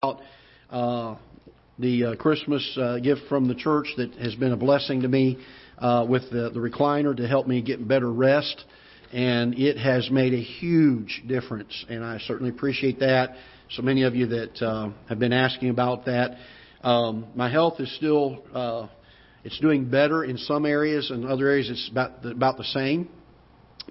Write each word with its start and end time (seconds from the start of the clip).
about 0.00 0.20
uh, 0.70 1.16
the 1.80 2.04
uh, 2.04 2.14
Christmas 2.14 2.78
uh, 2.80 3.00
gift 3.00 3.22
from 3.28 3.48
the 3.48 3.54
church 3.56 3.88
that 3.96 4.14
has 4.14 4.32
been 4.36 4.52
a 4.52 4.56
blessing 4.56 5.02
to 5.02 5.08
me 5.08 5.36
uh, 5.76 6.06
with 6.08 6.22
the, 6.30 6.50
the 6.50 6.60
recliner 6.60 7.16
to 7.16 7.26
help 7.26 7.48
me 7.48 7.60
get 7.60 7.88
better 7.88 8.08
rest. 8.08 8.64
And 9.12 9.58
it 9.58 9.76
has 9.76 10.08
made 10.08 10.34
a 10.34 10.40
huge 10.40 11.24
difference, 11.26 11.84
and 11.88 12.04
I 12.04 12.18
certainly 12.18 12.50
appreciate 12.50 13.00
that. 13.00 13.34
So 13.70 13.82
many 13.82 14.04
of 14.04 14.14
you 14.14 14.26
that 14.28 14.62
uh, 14.64 14.90
have 15.08 15.18
been 15.18 15.32
asking 15.32 15.70
about 15.70 16.04
that. 16.04 16.36
Um, 16.82 17.26
my 17.34 17.50
health 17.50 17.80
is 17.80 17.92
still 17.96 18.44
uh, 18.54 18.86
it's 19.42 19.58
doing 19.58 19.90
better 19.90 20.22
in 20.22 20.38
some 20.38 20.64
areas, 20.64 21.10
and 21.10 21.26
other 21.26 21.48
areas 21.48 21.70
it's 21.70 21.88
about 21.90 22.22
the, 22.22 22.30
about 22.30 22.56
the 22.56 22.64
same. 22.64 23.08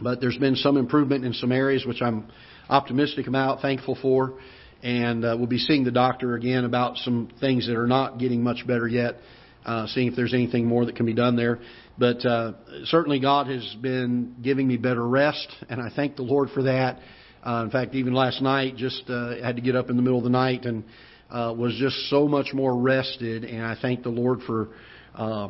But 0.02 0.21
there's 0.21 0.38
been 0.38 0.55
some 0.55 0.78
improvement 0.78 1.26
in 1.26 1.34
some 1.34 1.52
areas, 1.52 1.86
which 1.86 2.02
I'm 2.02 2.32
optimistic 2.70 3.28
about, 3.28 3.62
thankful 3.62 3.98
for 4.02 4.36
and 4.84 5.25
uh, 5.25 5.36
we'll 5.38 5.48
be 5.48 5.57
seeing 5.57 5.84
the 5.84 5.91
doctor 5.91 6.36
again 6.36 6.66
about 6.66 6.98
some 6.98 7.30
things 7.39 7.68
that 7.68 7.75
are 7.75 7.88
not 7.88 8.20
getting 8.20 8.43
much 8.43 8.65
better 8.68 8.88
yet, 8.88 9.18
uh, 9.65 9.88
seeing 9.88 10.07
if 10.07 10.15
there's 10.15 10.33
anything 10.33 10.65
more 10.65 10.86
that 10.86 10.96
can 10.96 11.06
be 11.06 11.14
done 11.14 11.36
there. 11.36 11.60
But 11.97 12.25
uh, 12.25 12.54
certainly 12.86 13.19
God 13.19 13.47
has 13.47 13.75
been 13.82 14.36
giving 14.42 14.68
me 14.68 14.78
better 14.78 15.05
rest, 15.07 15.47
and 15.69 15.82
I 15.82 15.89
thank 15.96 16.16
the 16.16 16.24
Lord 16.24 16.50
for 16.52 16.64
that. 16.64 17.00
Uh, 17.46 17.64
in 17.64 17.71
fact, 17.71 17.96
even 17.96 18.14
last 18.14 18.42
night, 18.42 18.75
just 18.75 19.10
uh, 19.10 19.42
had 19.42 19.55
to 19.55 19.61
get 19.61 19.75
up 19.75 19.89
in 19.89 19.96
the 19.96 20.02
middle 20.02 20.18
of 20.18 20.24
the 20.24 20.29
night 20.29 20.66
and 20.66 20.83
uh, 21.30 21.54
was 21.57 21.75
just 21.80 22.10
so 22.10 22.28
much 22.28 22.54
more 22.54 22.78
rested, 22.78 23.44
and 23.44 23.66
I 23.66 23.75
thank 23.82 24.04
the 24.04 24.10
Lord 24.10 24.41
for. 24.46 24.69
Uh, 25.16 25.50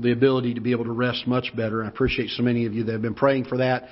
the 0.00 0.12
ability 0.12 0.54
to 0.54 0.60
be 0.60 0.70
able 0.72 0.84
to 0.84 0.92
rest 0.92 1.26
much 1.26 1.54
better. 1.54 1.84
I 1.84 1.88
appreciate 1.88 2.30
so 2.30 2.42
many 2.42 2.64
of 2.66 2.72
you 2.72 2.84
that 2.84 2.92
have 2.92 3.02
been 3.02 3.14
praying 3.14 3.44
for 3.44 3.58
that. 3.58 3.88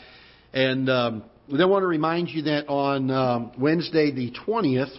And 0.53 0.89
um, 0.89 1.25
then 1.59 1.69
want 1.69 1.83
to 1.83 1.89
remind 1.89 2.29
you 2.29 2.43
that 2.43 2.69
on 2.69 3.11
um, 3.11 3.53
Wednesday 3.59 4.13
the 4.13 4.33
20th, 4.47 4.95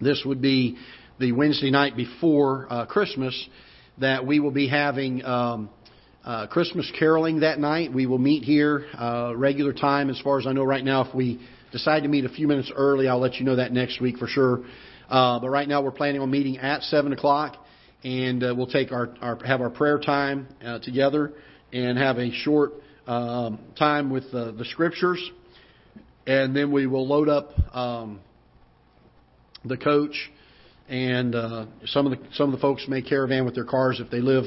this 0.00 0.22
would 0.26 0.42
be 0.42 0.76
the 1.20 1.30
Wednesday 1.30 1.70
night 1.70 1.96
before 1.96 2.66
uh, 2.68 2.86
Christmas, 2.86 3.48
that 3.98 4.26
we 4.26 4.40
will 4.40 4.50
be 4.50 4.66
having 4.66 5.24
um, 5.24 5.70
uh, 6.24 6.48
Christmas 6.48 6.90
caroling 6.98 7.40
that 7.40 7.60
night. 7.60 7.92
We 7.92 8.06
will 8.06 8.18
meet 8.18 8.42
here 8.42 8.86
uh, 8.98 9.34
regular 9.36 9.72
time, 9.72 10.10
as 10.10 10.20
far 10.20 10.40
as 10.40 10.48
I 10.48 10.52
know 10.52 10.64
right 10.64 10.84
now. 10.84 11.04
If 11.04 11.14
we 11.14 11.40
decide 11.70 12.02
to 12.02 12.08
meet 12.08 12.24
a 12.24 12.28
few 12.28 12.48
minutes 12.48 12.72
early, 12.74 13.06
I'll 13.06 13.20
let 13.20 13.34
you 13.34 13.44
know 13.44 13.56
that 13.56 13.72
next 13.72 14.00
week 14.00 14.18
for 14.18 14.26
sure. 14.26 14.64
Uh, 15.08 15.38
but 15.38 15.50
right 15.50 15.68
now, 15.68 15.80
we're 15.80 15.92
planning 15.92 16.20
on 16.20 16.30
meeting 16.30 16.58
at 16.58 16.82
seven 16.82 17.12
o'clock, 17.12 17.56
and 18.02 18.42
uh, 18.42 18.52
we'll 18.56 18.66
take 18.66 18.90
our, 18.90 19.14
our 19.20 19.38
have 19.44 19.60
our 19.60 19.70
prayer 19.70 20.00
time 20.00 20.48
uh, 20.64 20.80
together 20.80 21.34
and 21.72 21.98
have 21.98 22.18
a 22.18 22.32
short 22.32 22.72
um, 23.06 23.60
time 23.78 24.10
with 24.10 24.24
uh, 24.32 24.50
the 24.50 24.64
scriptures 24.64 25.30
and 26.26 26.54
then 26.54 26.72
we 26.72 26.86
will 26.86 27.06
load 27.06 27.28
up 27.28 27.52
um, 27.74 28.20
the 29.64 29.76
coach 29.76 30.30
and 30.88 31.34
uh, 31.34 31.66
some 31.86 32.06
of 32.06 32.18
the 32.18 32.26
some 32.34 32.52
of 32.52 32.58
the 32.58 32.60
folks 32.60 32.86
may 32.88 33.02
caravan 33.02 33.44
with 33.44 33.54
their 33.54 33.64
cars 33.64 34.00
if 34.00 34.10
they 34.10 34.20
live 34.20 34.44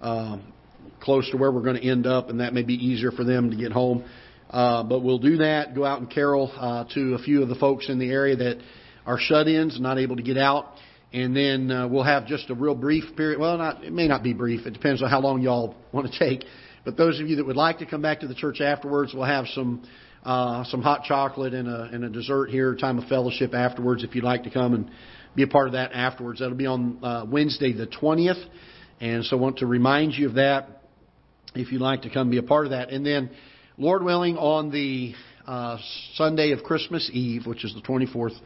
um, 0.00 0.52
close 1.00 1.28
to 1.30 1.36
where 1.36 1.50
we're 1.50 1.62
going 1.62 1.80
to 1.80 1.88
end 1.88 2.06
up, 2.06 2.28
and 2.28 2.40
that 2.40 2.52
may 2.52 2.62
be 2.62 2.74
easier 2.74 3.10
for 3.10 3.24
them 3.24 3.50
to 3.50 3.56
get 3.56 3.72
home. 3.72 4.04
Uh, 4.50 4.82
but 4.82 5.00
we'll 5.00 5.18
do 5.18 5.38
that. 5.38 5.74
Go 5.74 5.84
out 5.84 6.00
and 6.00 6.10
carol 6.10 6.52
uh, 6.56 6.84
to 6.94 7.14
a 7.14 7.18
few 7.18 7.42
of 7.42 7.48
the 7.48 7.54
folks 7.54 7.88
in 7.88 7.98
the 7.98 8.10
area 8.10 8.36
that 8.36 8.58
are 9.04 9.18
shut-ins, 9.18 9.78
not 9.80 9.98
able 9.98 10.16
to 10.16 10.22
get 10.22 10.38
out, 10.38 10.74
and 11.12 11.36
then 11.36 11.70
uh, 11.70 11.86
we'll 11.88 12.04
have 12.04 12.26
just 12.26 12.48
a 12.50 12.54
real 12.54 12.74
brief 12.74 13.16
period. 13.16 13.40
Well, 13.40 13.58
not 13.58 13.84
it 13.84 13.92
may 13.92 14.08
not 14.08 14.22
be 14.22 14.32
brief. 14.32 14.66
It 14.66 14.72
depends 14.72 15.02
on 15.02 15.10
how 15.10 15.20
long 15.20 15.42
y'all 15.42 15.74
want 15.92 16.10
to 16.12 16.18
take. 16.30 16.44
But 16.84 16.96
those 16.96 17.20
of 17.20 17.28
you 17.28 17.36
that 17.36 17.46
would 17.46 17.56
like 17.56 17.78
to 17.78 17.86
come 17.86 18.02
back 18.02 18.20
to 18.20 18.28
the 18.28 18.34
church 18.34 18.60
afterwards, 18.60 19.12
we'll 19.12 19.24
have 19.24 19.46
some 19.48 19.82
uh, 20.24 20.64
some 20.64 20.82
hot 20.82 21.04
chocolate 21.04 21.54
and 21.54 21.68
a, 21.68 21.82
and 21.92 22.04
a 22.04 22.08
dessert 22.08 22.50
here, 22.50 22.74
time 22.74 22.98
of 22.98 23.08
fellowship 23.08 23.54
afterwards 23.54 24.04
if 24.04 24.14
you'd 24.14 24.24
like 24.24 24.44
to 24.44 24.50
come 24.50 24.74
and 24.74 24.90
be 25.34 25.42
a 25.42 25.46
part 25.46 25.68
of 25.68 25.72
that 25.72 25.92
afterwards. 25.92 26.40
That'll 26.40 26.56
be 26.56 26.66
on 26.66 27.02
uh, 27.02 27.24
Wednesday 27.28 27.72
the 27.72 27.86
20th. 27.86 28.42
And 29.00 29.24
so 29.24 29.36
I 29.36 29.40
want 29.40 29.58
to 29.58 29.66
remind 29.66 30.14
you 30.14 30.28
of 30.28 30.34
that 30.34 30.82
if 31.54 31.72
you'd 31.72 31.80
like 31.80 32.02
to 32.02 32.10
come 32.10 32.30
be 32.30 32.38
a 32.38 32.42
part 32.42 32.66
of 32.66 32.70
that. 32.70 32.90
And 32.90 33.06
then, 33.06 33.30
Lord 33.76 34.02
willing, 34.02 34.36
on 34.36 34.70
the 34.70 35.14
uh, 35.46 35.78
Sunday 36.14 36.52
of 36.52 36.62
Christmas 36.62 37.08
Eve, 37.12 37.46
which 37.46 37.64
is 37.64 37.74
the 37.74 37.80
24th, 37.80 38.36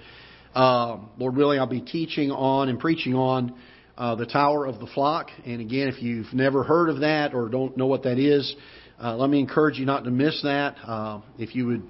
uh, 0.55 0.99
Lord 1.17 1.37
willing, 1.37 1.59
I'll 1.59 1.67
be 1.67 1.81
teaching 1.81 2.31
on 2.31 2.69
and 2.69 2.79
preaching 2.79 3.15
on 3.15 3.55
uh, 3.97 4.15
the 4.15 4.27
Tower 4.27 4.67
of 4.67 4.79
the 4.79 4.87
Flock. 4.87 5.29
And 5.47 5.61
again, 5.61 5.89
if 5.89 6.03
you've 6.03 6.33
never 6.33 6.63
heard 6.63 6.91
of 6.91 7.01
that 7.01 7.35
or 7.35 7.49
don't 7.49 7.77
know 7.77 7.87
what 7.87 8.03
that 8.03 8.19
is, 8.19 8.55
uh, 9.01 9.17
let 9.17 9.31
me 9.31 9.39
encourage 9.39 9.79
you 9.79 9.87
not 9.87 10.05
to 10.05 10.11
miss 10.11 10.41
that. 10.43 10.77
Uh, 10.85 11.21
if 11.39 11.55
you 11.55 11.67
would 11.67 11.83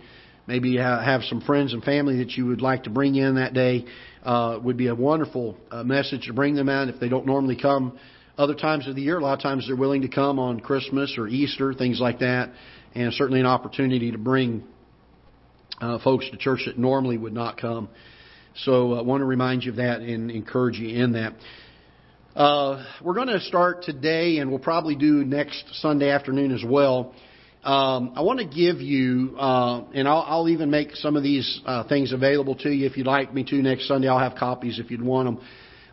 maybe 0.46 0.76
have 0.76 1.22
some 1.24 1.40
friends 1.40 1.72
and 1.72 1.82
family 1.84 2.18
that 2.18 2.32
you 2.32 2.46
would 2.46 2.60
like 2.60 2.84
to 2.84 2.90
bring 2.90 3.14
in 3.14 3.36
that 3.36 3.54
day, 3.54 3.86
uh, 4.24 4.58
would 4.62 4.76
be 4.76 4.88
a 4.88 4.94
wonderful 4.94 5.56
uh, 5.70 5.82
message 5.82 6.26
to 6.26 6.32
bring 6.32 6.54
them 6.54 6.68
in 6.68 6.88
if 6.88 7.00
they 7.00 7.08
don't 7.08 7.26
normally 7.26 7.56
come 7.60 7.98
other 8.36 8.54
times 8.54 8.88
of 8.88 8.96
the 8.96 9.02
year. 9.02 9.18
A 9.18 9.22
lot 9.22 9.34
of 9.34 9.42
times 9.42 9.66
they're 9.66 9.76
willing 9.76 10.02
to 10.02 10.08
come 10.08 10.38
on 10.38 10.60
Christmas 10.60 11.16
or 11.18 11.28
Easter, 11.28 11.74
things 11.74 12.00
like 12.00 12.20
that, 12.20 12.50
and 12.94 13.12
certainly 13.12 13.40
an 13.40 13.46
opportunity 13.46 14.10
to 14.10 14.18
bring 14.18 14.64
uh, 15.80 15.98
folks 15.98 16.28
to 16.30 16.36
church 16.36 16.62
that 16.66 16.78
normally 16.78 17.18
would 17.18 17.32
not 17.32 17.60
come. 17.60 17.88
So 18.56 18.94
I 18.94 19.00
uh, 19.00 19.02
want 19.02 19.22
to 19.22 19.24
remind 19.24 19.64
you 19.64 19.70
of 19.70 19.76
that 19.76 20.00
and 20.00 20.30
encourage 20.30 20.78
you 20.78 21.02
in 21.02 21.12
that. 21.12 21.34
Uh, 22.34 22.82
we're 23.04 23.12
going 23.12 23.28
to 23.28 23.40
start 23.40 23.82
today, 23.82 24.38
and 24.38 24.48
we'll 24.48 24.58
probably 24.58 24.96
do 24.96 25.22
next 25.22 25.64
Sunday 25.82 26.08
afternoon 26.08 26.50
as 26.50 26.64
well. 26.66 27.14
Um, 27.62 28.14
I 28.16 28.22
want 28.22 28.38
to 28.38 28.46
give 28.46 28.80
you, 28.80 29.36
uh, 29.38 29.84
and 29.92 30.08
I'll, 30.08 30.24
I'll, 30.26 30.48
even 30.48 30.70
make 30.70 30.96
some 30.96 31.14
of 31.14 31.22
these 31.22 31.60
uh, 31.66 31.86
things 31.86 32.10
available 32.10 32.54
to 32.56 32.70
you 32.70 32.86
if 32.86 32.96
you'd 32.96 33.06
like 33.06 33.34
me 33.34 33.44
to 33.44 33.56
next 33.56 33.86
Sunday. 33.86 34.08
I'll 34.08 34.18
have 34.18 34.38
copies 34.38 34.78
if 34.78 34.90
you'd 34.90 35.02
want 35.02 35.26
them. 35.26 35.46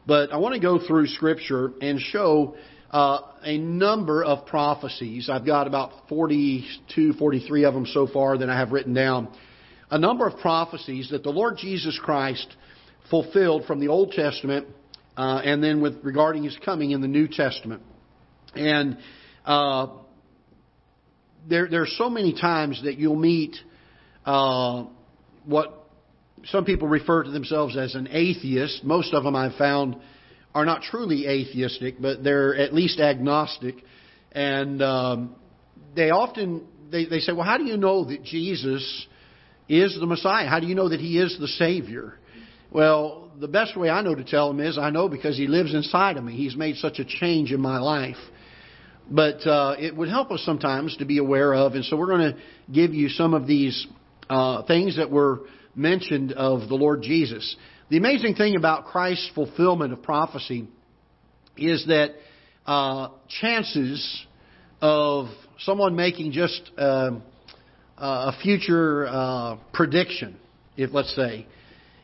But 0.08 0.32
I 0.32 0.38
want 0.38 0.56
to 0.56 0.62
go 0.62 0.80
through 0.80 1.08
Scripture 1.08 1.74
and 1.82 2.00
show 2.00 2.56
uh, 2.90 3.20
a 3.44 3.58
number 3.58 4.24
of 4.24 4.46
prophecies. 4.46 5.30
I've 5.30 5.46
got 5.46 5.68
about 5.68 6.08
42, 6.08 7.14
43 7.16 7.66
of 7.66 7.74
them 7.74 7.86
so 7.86 8.08
far 8.08 8.38
that 8.38 8.50
I 8.50 8.58
have 8.58 8.72
written 8.72 8.94
down. 8.94 9.28
A 9.92 10.00
number 10.00 10.26
of 10.26 10.40
prophecies 10.40 11.10
that 11.10 11.24
the 11.24 11.32
Lord 11.32 11.58
Jesus 11.58 12.00
Christ 12.02 12.48
fulfilled 13.10 13.66
from 13.66 13.82
the 13.82 13.90
Old 13.90 14.14
Testament 14.14 14.68
uh, 15.20 15.42
and 15.44 15.62
then 15.62 15.82
with 15.82 15.96
regarding 16.02 16.46
his 16.46 16.58
coming 16.64 16.92
in 16.92 17.02
the 17.02 17.08
New 17.08 17.28
Testament. 17.28 17.82
And 18.56 18.98
uh, 19.44 19.88
there, 21.50 21.68
there 21.68 21.82
are 21.82 21.88
so 21.98 22.10
many 22.10 22.32
times 22.32 22.82
that 22.86 22.98
you'll 22.98 23.18
meet 23.18 23.58
uh, 24.26 24.86
what 25.44 25.74
some 26.46 26.64
people 26.64 26.88
refer 26.88 27.24
to 27.24 27.32
themselves 27.32 27.76
as 27.76 27.96
an 27.96 28.08
atheist. 28.10 28.86
Most 28.86 29.14
of 29.14 29.26
them 29.26 29.36
I've 29.36 29.56
found 29.56 29.98
are 30.56 30.64
not 30.64 30.84
truly 30.84 31.28
atheistic, 31.28 32.02
but 32.02 32.24
they're 32.24 32.56
at 32.56 32.74
least 32.74 33.02
agnostic. 33.02 33.76
And 34.32 34.82
um, 34.82 35.36
they 35.98 36.12
often 36.12 36.66
they, 36.92 37.08
they 37.08 37.20
say, 37.20 37.34
"Well, 37.34 37.46
how 37.46 37.58
do 37.58 37.66
you 37.66 37.76
know 37.76 38.06
that 38.06 38.24
Jesus 38.24 39.08
is 39.68 39.98
the 40.00 40.06
Messiah? 40.06 40.48
How 40.48 40.62
do 40.62 40.68
you 40.68 40.76
know 40.76 40.88
that 40.88 41.02
He 41.02 41.20
is 41.20 41.38
the 41.42 41.50
Savior?" 41.50 42.14
Well, 42.72 43.32
the 43.40 43.48
best 43.48 43.76
way 43.76 43.90
I 43.90 44.02
know 44.02 44.14
to 44.14 44.24
tell 44.24 44.52
him 44.52 44.60
is 44.60 44.78
I 44.78 44.92
know 44.92 45.10
because 45.10 45.38
he 45.38 45.48
lives 45.48 45.74
inside 45.74 46.18
of 46.18 46.24
me. 46.24 46.36
He's 46.36 46.56
made 46.56 46.76
such 46.76 47.00
a 47.00 47.06
change 47.06 47.52
in 47.52 47.60
my 47.60 47.80
life. 47.80 48.18
But 49.10 49.46
uh, 49.48 49.76
it 49.80 49.96
would 49.96 50.10
help 50.10 50.30
us 50.32 50.44
sometimes 50.46 50.96
to 50.98 51.06
be 51.06 51.18
aware 51.18 51.54
of, 51.54 51.74
and 51.74 51.84
so 51.84 51.98
we're 51.98 52.16
going 52.16 52.34
to 52.34 52.38
give 52.72 52.94
you 52.94 53.10
some 53.10 53.34
of 53.34 53.48
these 53.48 53.88
uh, 54.30 54.64
things 54.64 54.98
that 54.98 55.10
were 55.10 55.42
mentioned 55.76 56.32
of 56.34 56.70
the 56.70 56.76
Lord 56.76 57.02
Jesus. 57.02 57.56
The 57.90 57.98
amazing 57.98 58.36
thing 58.36 58.56
about 58.56 58.86
Christ's 58.86 59.32
fulfillment 59.34 59.94
of 59.94 60.04
prophecy 60.04 60.68
is 61.58 61.88
that 61.88 62.12
uh, 62.68 63.10
chances 63.42 64.26
of 64.80 65.30
someone 65.60 65.96
making 65.96 66.32
just 66.32 66.70
uh, 66.78 67.12
a 67.98 68.34
future 68.44 69.08
uh, 69.08 69.58
prediction, 69.74 70.38
if 70.78 70.94
let's 70.94 71.16
say, 71.16 71.48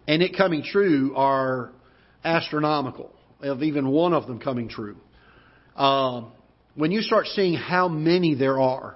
and 0.08 0.22
it 0.22 0.38
coming 0.38 0.64
true 0.64 1.14
are 1.16 1.72
astronomical, 2.24 3.12
of 3.42 3.64
even 3.64 3.90
one 3.90 4.14
of 4.14 4.28
them 4.28 4.40
coming 4.40 4.70
true. 4.70 4.98
Um, 5.76 6.32
when 6.76 6.92
you 6.92 7.02
start 7.02 7.28
seeing 7.28 7.54
how 7.54 7.88
many 7.88 8.36
there 8.36 8.60
are 8.60 8.96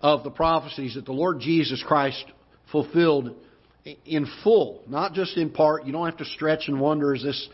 of 0.00 0.24
the 0.24 0.30
prophecies 0.30 0.94
that 0.94 1.04
the 1.04 1.12
Lord 1.12 1.40
Jesus 1.40 1.82
Christ 1.86 2.24
fulfilled 2.70 3.34
in 4.04 4.26
full, 4.44 4.82
not 4.88 5.14
just 5.14 5.36
in 5.36 5.50
part, 5.50 5.86
you 5.86 5.92
don't 5.92 6.06
have 6.06 6.18
to 6.18 6.24
stretch 6.24 6.68
and 6.68 6.80
wonder, 6.80 7.14
is 7.14 7.22
this 7.22 7.48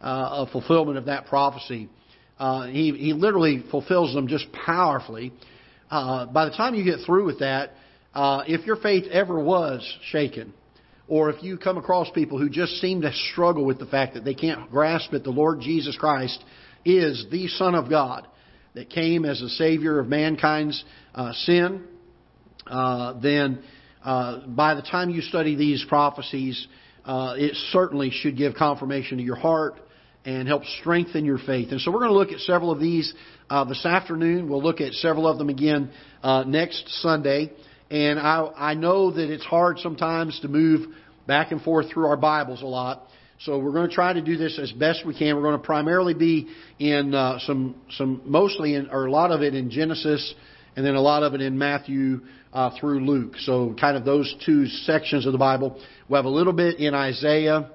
uh, 0.00 0.46
a 0.46 0.48
fulfillment 0.50 0.98
of 0.98 1.06
that 1.06 1.26
prophecy? 1.26 1.88
Uh, 2.38 2.66
he, 2.66 2.92
he 2.92 3.12
literally 3.12 3.64
fulfills 3.70 4.14
them 4.14 4.28
just 4.28 4.46
powerfully. 4.52 5.32
Uh, 5.90 6.26
by 6.26 6.44
the 6.44 6.50
time 6.52 6.74
you 6.74 6.84
get 6.84 7.04
through 7.04 7.26
with 7.26 7.40
that, 7.40 7.70
uh, 8.14 8.42
if 8.46 8.66
your 8.66 8.76
faith 8.76 9.04
ever 9.10 9.38
was 9.38 9.82
shaken, 10.10 10.52
or 11.12 11.28
if 11.28 11.42
you 11.42 11.58
come 11.58 11.76
across 11.76 12.08
people 12.12 12.38
who 12.38 12.48
just 12.48 12.80
seem 12.80 13.02
to 13.02 13.12
struggle 13.12 13.66
with 13.66 13.78
the 13.78 13.84
fact 13.84 14.14
that 14.14 14.24
they 14.24 14.32
can't 14.32 14.70
grasp 14.70 15.10
that 15.10 15.22
the 15.22 15.30
Lord 15.30 15.60
Jesus 15.60 15.94
Christ 15.94 16.42
is 16.86 17.26
the 17.30 17.48
Son 17.48 17.74
of 17.74 17.90
God 17.90 18.26
that 18.72 18.88
came 18.88 19.26
as 19.26 19.42
a 19.42 19.50
Savior 19.50 20.00
of 20.00 20.08
mankind's 20.08 20.82
uh, 21.14 21.34
sin, 21.34 21.84
uh, 22.66 23.20
then 23.20 23.62
uh, 24.02 24.46
by 24.46 24.74
the 24.74 24.80
time 24.80 25.10
you 25.10 25.20
study 25.20 25.54
these 25.54 25.84
prophecies, 25.86 26.66
uh, 27.04 27.34
it 27.36 27.56
certainly 27.72 28.08
should 28.10 28.38
give 28.38 28.54
confirmation 28.54 29.18
to 29.18 29.22
your 29.22 29.36
heart 29.36 29.74
and 30.24 30.48
help 30.48 30.64
strengthen 30.80 31.26
your 31.26 31.36
faith. 31.36 31.72
And 31.72 31.80
so 31.82 31.90
we're 31.90 31.98
going 31.98 32.12
to 32.12 32.16
look 32.16 32.32
at 32.32 32.38
several 32.38 32.70
of 32.70 32.80
these 32.80 33.12
uh, 33.50 33.64
this 33.64 33.84
afternoon. 33.84 34.48
We'll 34.48 34.62
look 34.62 34.80
at 34.80 34.94
several 34.94 35.28
of 35.28 35.36
them 35.36 35.50
again 35.50 35.90
uh, 36.22 36.44
next 36.44 36.88
Sunday. 37.02 37.52
And 37.92 38.18
I, 38.18 38.50
I 38.56 38.72
know 38.72 39.10
that 39.10 39.30
it's 39.30 39.44
hard 39.44 39.78
sometimes 39.78 40.40
to 40.40 40.48
move 40.48 40.94
back 41.26 41.52
and 41.52 41.60
forth 41.62 41.90
through 41.90 42.06
our 42.06 42.16
Bibles 42.16 42.62
a 42.62 42.66
lot. 42.66 43.06
So 43.40 43.58
we're 43.58 43.72
going 43.72 43.88
to 43.88 43.94
try 43.94 44.12
to 44.12 44.22
do 44.22 44.36
this 44.36 44.58
as 44.58 44.70
best 44.72 45.04
we 45.04 45.18
can. 45.18 45.34
We're 45.34 45.42
going 45.42 45.58
to 45.58 45.64
primarily 45.64 46.14
be 46.14 46.48
in 46.78 47.14
uh, 47.14 47.38
some, 47.40 47.74
some 47.90 48.22
mostly 48.24 48.74
in, 48.74 48.88
or 48.90 49.06
a 49.06 49.10
lot 49.10 49.32
of 49.32 49.42
it 49.42 49.54
in 49.54 49.70
Genesis, 49.70 50.34
and 50.76 50.86
then 50.86 50.94
a 50.94 51.00
lot 51.00 51.24
of 51.24 51.34
it 51.34 51.40
in 51.40 51.58
Matthew 51.58 52.20
uh, 52.52 52.70
through 52.78 53.00
Luke. 53.04 53.34
So 53.38 53.74
kind 53.80 53.96
of 53.96 54.04
those 54.04 54.32
two 54.46 54.66
sections 54.66 55.26
of 55.26 55.32
the 55.32 55.38
Bible. 55.38 55.80
We 56.08 56.16
have 56.16 56.24
a 56.24 56.30
little 56.30 56.52
bit 56.52 56.78
in 56.78 56.94
Isaiah, 56.94 57.68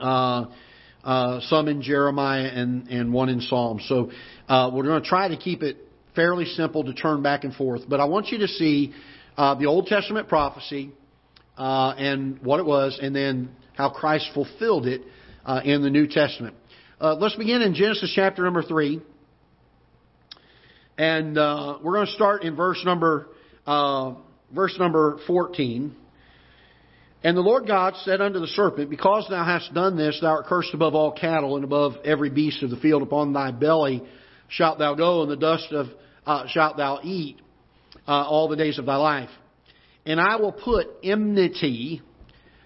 uh, 0.00 0.46
uh, 1.04 1.40
some 1.42 1.68
in 1.68 1.82
Jeremiah, 1.82 2.46
and 2.46 2.88
and 2.88 3.12
one 3.12 3.28
in 3.28 3.40
Psalms. 3.42 3.84
So 3.88 4.10
uh, 4.48 4.70
we're 4.72 4.84
going 4.84 5.02
to 5.02 5.08
try 5.08 5.28
to 5.28 5.36
keep 5.36 5.62
it 5.62 5.76
fairly 6.14 6.46
simple 6.46 6.84
to 6.84 6.94
turn 6.94 7.22
back 7.22 7.44
and 7.44 7.54
forth. 7.54 7.82
But 7.88 8.00
I 8.00 8.06
want 8.06 8.28
you 8.28 8.38
to 8.38 8.48
see 8.48 8.94
uh, 9.36 9.54
the 9.54 9.66
Old 9.66 9.86
Testament 9.86 10.28
prophecy 10.28 10.92
uh, 11.58 11.94
and 11.98 12.40
what 12.40 12.60
it 12.60 12.66
was, 12.66 12.98
and 13.02 13.14
then 13.14 13.50
how 13.76 13.90
Christ 13.90 14.30
fulfilled 14.32 14.86
it 14.86 15.02
uh, 15.44 15.60
in 15.64 15.82
the 15.82 15.90
New 15.90 16.06
Testament. 16.06 16.54
Uh, 17.00 17.16
let's 17.16 17.34
begin 17.34 17.62
in 17.62 17.74
Genesis 17.74 18.12
chapter 18.14 18.42
number 18.42 18.62
3. 18.62 19.02
And 20.96 21.36
uh, 21.36 21.78
we're 21.82 21.94
going 21.94 22.06
to 22.06 22.12
start 22.12 22.42
in 22.42 22.56
verse 22.56 22.80
number, 22.84 23.28
uh, 23.66 24.14
verse 24.54 24.76
number 24.78 25.18
14. 25.26 25.94
And 27.24 27.36
the 27.36 27.40
Lord 27.40 27.66
God 27.66 27.94
said 28.04 28.20
unto 28.20 28.38
the 28.38 28.46
serpent, 28.48 28.88
Because 28.88 29.26
thou 29.28 29.44
hast 29.44 29.74
done 29.74 29.96
this, 29.96 30.18
thou 30.20 30.28
art 30.28 30.46
cursed 30.46 30.74
above 30.74 30.94
all 30.94 31.12
cattle 31.12 31.56
and 31.56 31.64
above 31.64 31.94
every 32.04 32.30
beast 32.30 32.62
of 32.62 32.70
the 32.70 32.76
field. 32.76 33.02
Upon 33.02 33.32
thy 33.32 33.50
belly 33.50 34.02
shalt 34.48 34.78
thou 34.78 34.94
go, 34.94 35.22
and 35.22 35.30
the 35.30 35.36
dust 35.36 35.72
of 35.72 35.88
uh, 36.24 36.46
shalt 36.48 36.76
thou 36.76 37.00
eat 37.02 37.40
all 38.06 38.48
the 38.48 38.56
days 38.56 38.78
of 38.78 38.86
thy 38.86 38.96
life. 38.96 39.30
And 40.08 40.18
I 40.18 40.36
will 40.36 40.52
put 40.52 40.86
enmity 41.04 42.00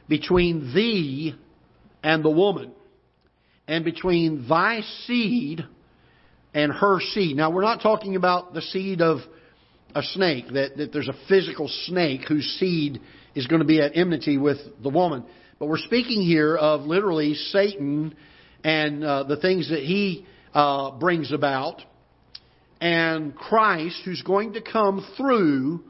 between 0.09 0.73
thee 0.73 1.35
and 2.03 2.25
the 2.25 2.31
woman, 2.31 2.71
and 3.67 3.85
between 3.85 4.47
thy 4.49 4.83
seed 5.07 5.65
and 6.55 6.73
her 6.73 7.01
seed. 7.01 7.37
Now, 7.37 7.51
we're 7.51 7.63
not 7.63 7.83
talking 7.83 8.15
about 8.15 8.55
the 8.55 8.63
seed 8.63 9.01
of 9.01 9.19
a 9.93 10.03
snake, 10.03 10.47
that, 10.53 10.77
that 10.77 10.93
there's 10.93 11.09
a 11.09 11.17
physical 11.29 11.69
snake 11.87 12.23
whose 12.29 12.45
seed 12.61 13.01
is 13.35 13.49
going 13.49 13.61
to 13.61 13.67
be 13.67 13.81
at 13.81 13.97
enmity 13.97 14.39
with 14.39 14.59
the 14.81 14.89
woman. 14.89 15.25
But 15.59 15.67
we're 15.67 15.79
speaking 15.79 16.23
here 16.23 16.57
of 16.57 16.83
literally 16.83 17.35
Satan 17.35 18.15
and 18.63 19.03
uh, 19.03 19.25
the 19.25 19.37
things 19.37 19.69
that 19.71 19.81
he 19.81 20.27
uh, 20.55 20.93
brings 20.93 21.33
about, 21.33 21.83
and 22.81 23.35
Christ, 23.35 24.03
who's 24.05 24.23
going 24.23 24.53
to 24.53 24.61
come 24.61 25.05
through 25.17 25.83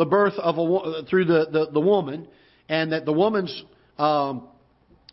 the 0.00 0.06
birth 0.06 0.32
of 0.38 0.56
a 0.56 1.02
through 1.10 1.26
the, 1.26 1.46
the, 1.52 1.70
the 1.74 1.80
woman, 1.80 2.26
and 2.70 2.92
that 2.92 3.04
the 3.04 3.12
woman's 3.12 3.64
um, 3.98 4.48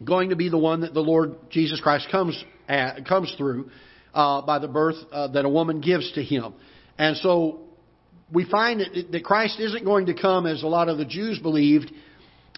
going 0.02 0.30
to 0.30 0.38
be 0.38 0.48
the 0.48 0.58
one 0.58 0.80
that 0.80 0.94
the 0.94 1.02
Lord 1.02 1.36
Jesus 1.50 1.82
Christ 1.82 2.08
comes 2.10 2.42
at, 2.70 3.06
comes 3.06 3.34
through 3.38 3.70
uh, 4.14 4.44
by 4.44 4.60
the 4.60 4.70
birth 4.70 4.96
uh, 5.12 5.28
that 5.28 5.44
a 5.44 5.50
woman 5.50 5.82
gives 5.82 6.10
to 6.14 6.24
him. 6.24 6.54
And 6.98 7.18
so 7.18 7.66
we 8.32 8.50
find 8.50 8.80
that, 8.80 9.12
that 9.12 9.26
Christ 9.26 9.60
isn't 9.60 9.84
going 9.84 10.06
to 10.06 10.14
come 10.14 10.46
as 10.46 10.64
a 10.64 10.68
lot 10.68 10.88
of 10.88 10.98
the 10.98 11.06
Jews 11.06 11.38
believed 11.38 11.92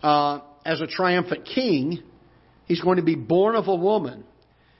uh, 0.03 0.41
as 0.63 0.81
a 0.81 0.87
triumphant 0.87 1.45
king. 1.45 2.03
He's 2.67 2.81
going 2.81 2.97
to 2.97 3.03
be 3.03 3.15
born 3.15 3.55
of 3.55 3.67
a 3.67 3.75
woman, 3.75 4.23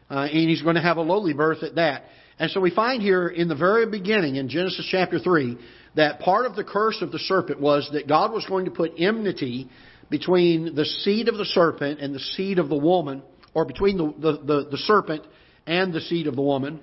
uh, 0.07 0.27
and 0.31 0.47
he's 0.47 0.61
going 0.61 0.75
to 0.75 0.83
have 0.83 0.97
a 0.97 1.01
lowly 1.01 1.33
birth 1.33 1.63
at 1.63 1.73
that. 1.75 2.03
And 2.37 2.51
so 2.51 2.59
we 2.59 2.69
find 2.69 3.01
here 3.01 3.27
in 3.27 3.47
the 3.47 3.55
very 3.55 3.89
beginning 3.89 4.35
in 4.35 4.49
Genesis 4.49 4.87
chapter 4.91 5.17
3 5.17 5.57
that 5.95 6.19
part 6.19 6.45
of 6.45 6.55
the 6.55 6.63
curse 6.63 7.01
of 7.01 7.11
the 7.11 7.19
serpent 7.19 7.59
was 7.59 7.89
that 7.93 8.07
God 8.07 8.31
was 8.31 8.45
going 8.45 8.65
to 8.65 8.71
put 8.71 8.93
enmity 8.97 9.69
between 10.09 10.75
the 10.75 10.85
seed 10.85 11.27
of 11.27 11.37
the 11.37 11.45
serpent 11.45 11.99
and 11.99 12.13
the 12.13 12.19
seed 12.19 12.59
of 12.59 12.69
the 12.69 12.77
woman, 12.77 13.21
or 13.53 13.65
between 13.65 13.97
the, 13.97 14.13
the, 14.19 14.31
the, 14.37 14.69
the 14.71 14.77
serpent 14.77 15.23
and 15.65 15.93
the 15.93 16.01
seed 16.01 16.27
of 16.27 16.35
the 16.35 16.41
woman. 16.41 16.79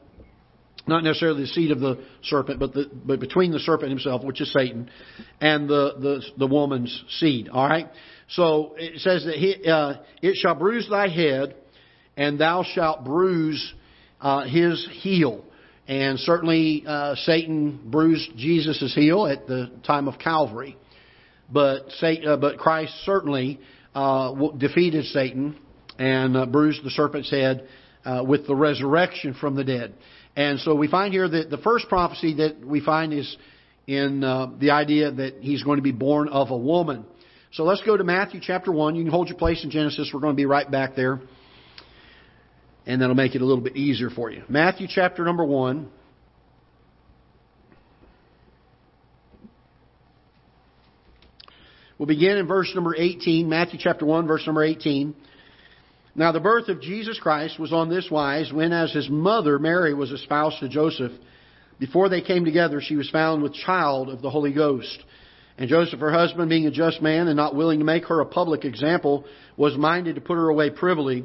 Not 0.88 1.03
necessarily 1.03 1.43
the 1.43 1.49
seed 1.49 1.73
of 1.73 1.81
the 1.81 2.05
serpent, 2.23 2.61
but, 2.61 2.73
the, 2.73 2.88
but 2.93 3.19
between 3.19 3.50
the 3.50 3.58
serpent 3.58 3.91
himself, 3.91 4.23
which 4.23 4.41
is 4.41 4.53
Satan, 4.53 4.88
and 5.41 5.69
the, 5.69 5.94
the, 5.99 6.23
the 6.38 6.47
woman's 6.47 7.05
seed. 7.19 7.49
All 7.49 7.69
right? 7.69 7.88
So 8.29 8.75
it 8.76 9.00
says 9.00 9.25
that 9.25 9.35
he, 9.35 9.69
uh, 9.69 9.94
it 10.23 10.37
shall 10.37 10.55
bruise 10.55 10.88
thy 10.88 11.08
head, 11.08 11.56
and 12.17 12.38
thou 12.38 12.62
shalt 12.62 13.05
bruise 13.05 13.75
uh, 14.20 14.44
his 14.44 14.88
heel. 15.00 15.44
And 15.88 16.19
certainly 16.19 16.83
uh, 16.87 17.15
Satan 17.15 17.81
bruised 17.85 18.37
Jesus' 18.37 18.93
heel 18.94 19.27
at 19.27 19.47
the 19.47 19.71
time 19.87 20.09
of 20.09 20.19
Calvary. 20.19 20.77
But, 21.50 21.91
Satan, 21.99 22.29
uh, 22.29 22.37
but 22.37 22.59
Christ 22.59 22.93
certainly 23.05 23.61
uh, 23.94 24.35
defeated 24.56 25.05
Satan 25.06 25.56
and 25.99 26.37
uh, 26.37 26.47
bruised 26.47 26.85
the 26.85 26.91
serpent's 26.91 27.31
head 27.31 27.69
uh, 28.05 28.25
with 28.27 28.47
the 28.49 28.55
resurrection 28.55 29.35
from 29.35 29.55
the 29.55 29.62
dead. 29.62 29.94
And 30.35 30.59
so 30.61 30.75
we 30.75 30.88
find 30.88 31.12
here 31.12 31.29
that 31.29 31.50
the 31.50 31.59
first 31.59 31.89
prophecy 31.89 32.35
that 32.35 32.67
we 32.67 32.81
find 32.81 33.12
is 33.12 33.37
in 33.87 34.25
uh, 34.25 34.50
the 34.59 34.73
idea 34.73 35.12
that 35.12 35.37
he's 35.41 35.62
going 35.62 35.77
to 35.77 35.82
be 35.82 35.93
born 35.93 36.29
of 36.29 36.50
a 36.50 36.56
woman. 36.56 37.05
So 37.53 37.62
let's 37.62 37.82
go 37.82 37.97
to 37.97 38.05
Matthew 38.05 38.41
chapter 38.43 38.73
1. 38.73 38.97
You 38.97 39.05
can 39.05 39.12
hold 39.12 39.29
your 39.29 39.39
place 39.39 39.62
in 39.62 39.71
Genesis. 39.71 40.11
We're 40.12 40.21
going 40.21 40.35
to 40.35 40.37
be 40.37 40.47
right 40.47 40.69
back 40.69 40.97
there 40.97 41.21
and 42.87 43.03
that'll 43.03 43.17
make 43.17 43.35
it 43.35 43.43
a 43.43 43.44
little 43.44 43.62
bit 43.62 43.77
easier 43.77 44.11
for 44.11 44.31
you. 44.31 44.43
Matthew 44.49 44.87
chapter 44.88 45.25
number 45.25 45.44
1. 45.44 45.91
We'll 51.99 52.06
begin 52.06 52.37
in 52.37 52.47
verse 52.47 52.71
number 52.75 52.94
18, 52.94 53.49
Matthew 53.49 53.79
chapter 53.83 54.05
1, 54.05 54.27
verse 54.27 54.47
number 54.47 54.62
18. 54.62 55.15
Now 56.15 56.31
the 56.33 56.41
birth 56.41 56.69
of 56.69 56.81
Jesus 56.81 57.19
Christ 57.19 57.59
was 57.59 57.73
on 57.73 57.88
this 57.88 58.09
wise, 58.11 58.53
when 58.53 58.73
as 58.73 58.93
his 58.93 59.09
mother 59.09 59.59
Mary 59.59 59.94
was 59.94 60.12
espoused 60.12 60.61
to 60.61 60.69
Joseph, 60.69 61.12
before 61.79 62.09
they 62.09 62.21
came 62.21 62.44
together, 62.44 62.81
she 62.81 62.97
was 62.97 63.11
found 63.11 63.43
with 63.43 63.53
child 63.55 64.09
of 64.09 64.23
the 64.23 64.31
Holy 64.31 64.53
Ghost. 64.53 65.03
And 65.59 65.69
Joseph, 65.69 66.00
her 66.00 66.12
husband, 66.12 66.49
being 66.49 66.67
a 66.67 66.71
just 66.71 67.00
man 67.00 67.29
and 67.29 67.37
not 67.37 67.55
willing 67.55 67.79
to 67.79 67.85
make 67.85 68.05
her 68.06 68.21
a 68.21 68.27
public 68.27 68.65
example, 68.65 69.25
was 69.56 69.77
minded 69.77 70.15
to 70.15 70.21
put 70.21 70.37
her 70.37 70.49
away 70.49 70.71
privily. 70.71 71.25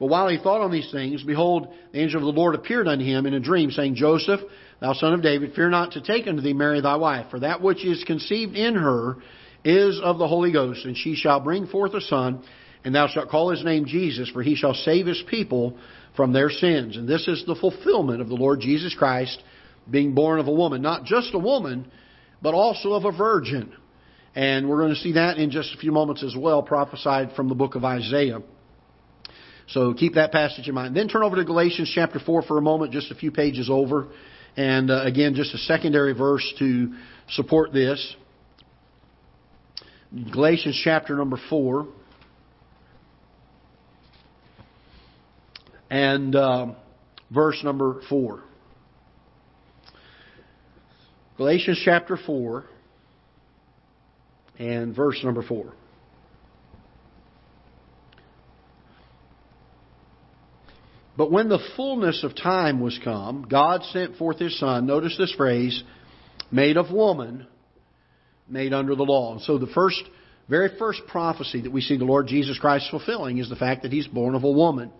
But 0.00 0.08
while 0.08 0.28
he 0.28 0.38
thought 0.38 0.62
on 0.62 0.72
these 0.72 0.90
things, 0.90 1.22
behold, 1.22 1.68
the 1.92 2.00
angel 2.00 2.26
of 2.26 2.34
the 2.34 2.40
Lord 2.40 2.54
appeared 2.54 2.88
unto 2.88 3.04
him 3.04 3.26
in 3.26 3.34
a 3.34 3.40
dream, 3.40 3.70
saying, 3.70 3.96
Joseph, 3.96 4.40
thou 4.80 4.94
son 4.94 5.12
of 5.12 5.22
David, 5.22 5.54
fear 5.54 5.68
not 5.68 5.92
to 5.92 6.00
take 6.00 6.26
unto 6.26 6.40
thee 6.40 6.54
Mary 6.54 6.80
thy 6.80 6.96
wife, 6.96 7.26
for 7.30 7.40
that 7.40 7.60
which 7.60 7.84
is 7.84 8.02
conceived 8.04 8.56
in 8.56 8.74
her 8.74 9.16
is 9.62 10.00
of 10.02 10.16
the 10.16 10.26
Holy 10.26 10.52
Ghost, 10.52 10.86
and 10.86 10.96
she 10.96 11.14
shall 11.14 11.38
bring 11.38 11.66
forth 11.66 11.92
a 11.92 12.00
son, 12.00 12.42
and 12.82 12.94
thou 12.94 13.08
shalt 13.08 13.28
call 13.28 13.50
his 13.50 13.62
name 13.62 13.84
Jesus, 13.84 14.30
for 14.30 14.42
he 14.42 14.56
shall 14.56 14.72
save 14.72 15.06
his 15.06 15.22
people 15.28 15.76
from 16.16 16.32
their 16.32 16.48
sins. 16.48 16.96
And 16.96 17.06
this 17.06 17.28
is 17.28 17.44
the 17.46 17.54
fulfillment 17.54 18.22
of 18.22 18.30
the 18.30 18.36
Lord 18.36 18.60
Jesus 18.60 18.94
Christ 18.94 19.42
being 19.90 20.14
born 20.14 20.40
of 20.40 20.48
a 20.48 20.52
woman. 20.52 20.80
Not 20.80 21.04
just 21.04 21.34
a 21.34 21.38
woman, 21.38 21.90
but 22.40 22.54
also 22.54 22.94
of 22.94 23.04
a 23.04 23.12
virgin. 23.12 23.74
And 24.34 24.66
we're 24.66 24.78
going 24.78 24.94
to 24.94 25.00
see 25.00 25.12
that 25.12 25.36
in 25.36 25.50
just 25.50 25.74
a 25.74 25.78
few 25.78 25.92
moments 25.92 26.22
as 26.22 26.34
well, 26.34 26.62
prophesied 26.62 27.32
from 27.36 27.50
the 27.50 27.54
book 27.54 27.74
of 27.74 27.84
Isaiah. 27.84 28.40
So 29.70 29.94
keep 29.94 30.14
that 30.14 30.32
passage 30.32 30.68
in 30.68 30.74
mind. 30.74 30.96
Then 30.96 31.08
turn 31.08 31.22
over 31.22 31.36
to 31.36 31.44
Galatians 31.44 31.90
chapter 31.94 32.18
4 32.18 32.42
for 32.42 32.58
a 32.58 32.62
moment, 32.62 32.92
just 32.92 33.10
a 33.12 33.14
few 33.14 33.30
pages 33.30 33.68
over. 33.70 34.08
And 34.56 34.90
uh, 34.90 35.02
again, 35.04 35.34
just 35.34 35.54
a 35.54 35.58
secondary 35.58 36.12
verse 36.12 36.44
to 36.58 36.92
support 37.30 37.72
this. 37.72 38.16
Galatians 40.32 40.80
chapter 40.82 41.14
number 41.14 41.38
4. 41.48 41.86
And 45.88 46.34
uh, 46.34 46.66
verse 47.30 47.60
number 47.62 48.00
4. 48.08 48.42
Galatians 51.36 51.80
chapter 51.84 52.16
4 52.16 52.64
and 54.58 54.94
verse 54.94 55.20
number 55.22 55.42
4. 55.42 55.72
But 61.20 61.30
when 61.30 61.50
the 61.50 61.58
fullness 61.76 62.24
of 62.24 62.34
time 62.34 62.80
was 62.80 62.98
come, 63.04 63.46
God 63.46 63.84
sent 63.92 64.16
forth 64.16 64.38
His 64.38 64.58
Son. 64.58 64.86
Notice 64.86 65.18
this 65.18 65.34
phrase, 65.34 65.84
made 66.50 66.78
of 66.78 66.90
woman, 66.90 67.46
made 68.48 68.72
under 68.72 68.94
the 68.94 69.02
law. 69.02 69.32
And 69.32 69.42
so 69.42 69.58
the 69.58 69.66
first, 69.66 70.02
very 70.48 70.70
first 70.78 71.02
prophecy 71.08 71.60
that 71.60 71.72
we 71.72 71.82
see 71.82 71.98
the 71.98 72.06
Lord 72.06 72.26
Jesus 72.26 72.58
Christ 72.58 72.86
fulfilling 72.90 73.36
is 73.36 73.50
the 73.50 73.56
fact 73.56 73.82
that 73.82 73.92
He's 73.92 74.06
born 74.06 74.34
of 74.34 74.44
a 74.44 74.50
woman. 74.50 74.90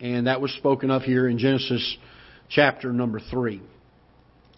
And 0.00 0.28
that 0.28 0.40
was 0.40 0.50
spoken 0.52 0.90
of 0.90 1.02
here 1.02 1.28
in 1.28 1.36
Genesis 1.36 1.98
chapter 2.48 2.90
number 2.90 3.20
3. 3.20 3.60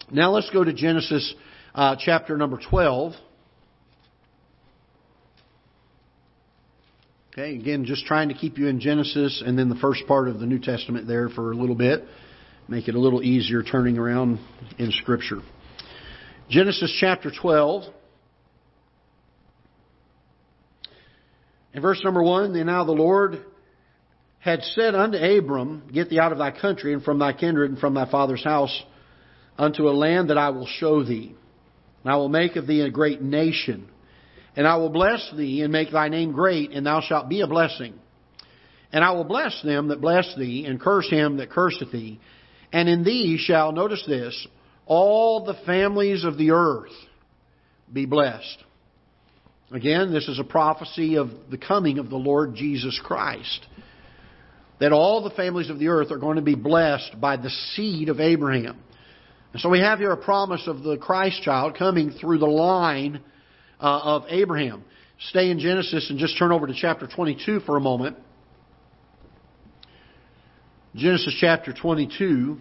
Now 0.09 0.31
let's 0.31 0.51
go 0.51 0.63
to 0.63 0.71
Genesis 0.71 1.35
uh, 1.75 1.97
chapter 1.99 2.37
number 2.37 2.61
12. 2.69 3.11
Okay, 7.35 7.55
again, 7.55 7.83
just 7.83 8.05
trying 8.05 8.29
to 8.29 8.35
keep 8.35 8.59
you 8.59 8.67
in 8.67 8.79
Genesis 8.79 9.41
and 9.43 9.57
then 9.57 9.67
the 9.67 9.75
first 9.75 10.05
part 10.05 10.27
of 10.27 10.39
the 10.39 10.45
New 10.45 10.59
Testament 10.59 11.07
there 11.07 11.29
for 11.29 11.51
a 11.51 11.55
little 11.55 11.73
bit. 11.73 12.03
Make 12.67 12.87
it 12.87 12.93
a 12.93 12.99
little 12.99 13.23
easier 13.23 13.63
turning 13.63 13.97
around 13.97 14.37
in 14.77 14.91
Scripture. 14.91 15.39
Genesis 16.47 16.95
chapter 16.99 17.31
12. 17.31 17.91
In 21.73 21.81
verse 21.81 21.99
number 22.03 22.21
1, 22.21 22.55
And 22.55 22.67
now 22.67 22.83
the 22.83 22.91
Lord 22.91 23.43
had 24.37 24.61
said 24.61 24.93
unto 24.93 25.17
Abram, 25.17 25.89
Get 25.91 26.11
thee 26.11 26.19
out 26.19 26.33
of 26.33 26.37
thy 26.37 26.51
country 26.51 26.93
and 26.93 27.01
from 27.01 27.17
thy 27.17 27.33
kindred 27.33 27.71
and 27.71 27.79
from 27.79 27.95
thy 27.95 28.07
father's 28.11 28.43
house 28.43 28.79
unto 29.57 29.89
a 29.89 29.91
land 29.91 30.29
that 30.29 30.37
I 30.37 30.51
will 30.51 30.67
show 30.67 31.03
thee. 31.03 31.33
And 32.03 32.13
I 32.13 32.17
will 32.17 32.29
make 32.29 32.57
of 32.57 32.67
thee 32.67 32.81
a 32.81 32.91
great 32.91 33.23
nation 33.23 33.89
and 34.55 34.67
I 34.67 34.75
will 34.77 34.89
bless 34.89 35.31
thee 35.35 35.61
and 35.61 35.71
make 35.71 35.91
thy 35.91 36.09
name 36.09 36.31
great, 36.31 36.71
and 36.71 36.85
thou 36.85 37.01
shalt 37.01 37.29
be 37.29 37.41
a 37.41 37.47
blessing. 37.47 37.93
And 38.91 39.03
I 39.03 39.11
will 39.11 39.23
bless 39.23 39.59
them 39.63 39.87
that 39.87 40.01
bless 40.01 40.35
thee, 40.37 40.65
and 40.65 40.79
curse 40.79 41.09
him 41.09 41.37
that 41.37 41.49
curseth 41.49 41.91
thee. 41.91 42.19
And 42.71 42.87
in 42.87 43.03
thee 43.03 43.37
shall, 43.39 43.71
notice 43.71 44.03
this, 44.07 44.47
all 44.85 45.45
the 45.45 45.57
families 45.65 46.23
of 46.23 46.37
the 46.37 46.51
earth 46.51 46.91
be 47.91 48.05
blessed. 48.05 48.63
Again, 49.71 50.13
this 50.13 50.27
is 50.27 50.37
a 50.37 50.43
prophecy 50.43 51.15
of 51.15 51.29
the 51.49 51.57
coming 51.57 51.97
of 51.97 52.09
the 52.09 52.15
Lord 52.15 52.53
Jesus 52.53 52.99
Christ. 53.03 53.65
That 54.79 54.91
all 54.91 55.23
the 55.23 55.31
families 55.31 55.71
of 55.71 55.79
the 55.79 55.87
earth 55.87 56.11
are 56.11 56.17
going 56.17 56.35
to 56.35 56.43
be 56.43 56.55
blessed 56.55 57.19
by 57.19 57.37
the 57.37 57.49
seed 57.49 58.09
of 58.09 58.19
Abraham. 58.19 58.79
And 59.51 59.61
so 59.61 59.69
we 59.69 59.79
have 59.79 59.99
here 59.99 60.11
a 60.11 60.17
promise 60.17 60.67
of 60.67 60.83
the 60.83 60.97
Christ 60.97 61.41
child 61.41 61.75
coming 61.77 62.11
through 62.11 62.39
the 62.39 62.45
line 62.45 63.21
uh, 63.83 63.99
of 63.99 64.23
Abraham. 64.29 64.83
Stay 65.29 65.51
in 65.51 65.59
Genesis 65.59 66.09
and 66.09 66.17
just 66.17 66.37
turn 66.39 66.51
over 66.51 66.65
to 66.65 66.73
chapter 66.73 67.05
22 67.05 67.59
for 67.61 67.75
a 67.77 67.81
moment. 67.81 68.17
Genesis 70.95 71.35
chapter 71.39 71.73
22. 71.73 72.57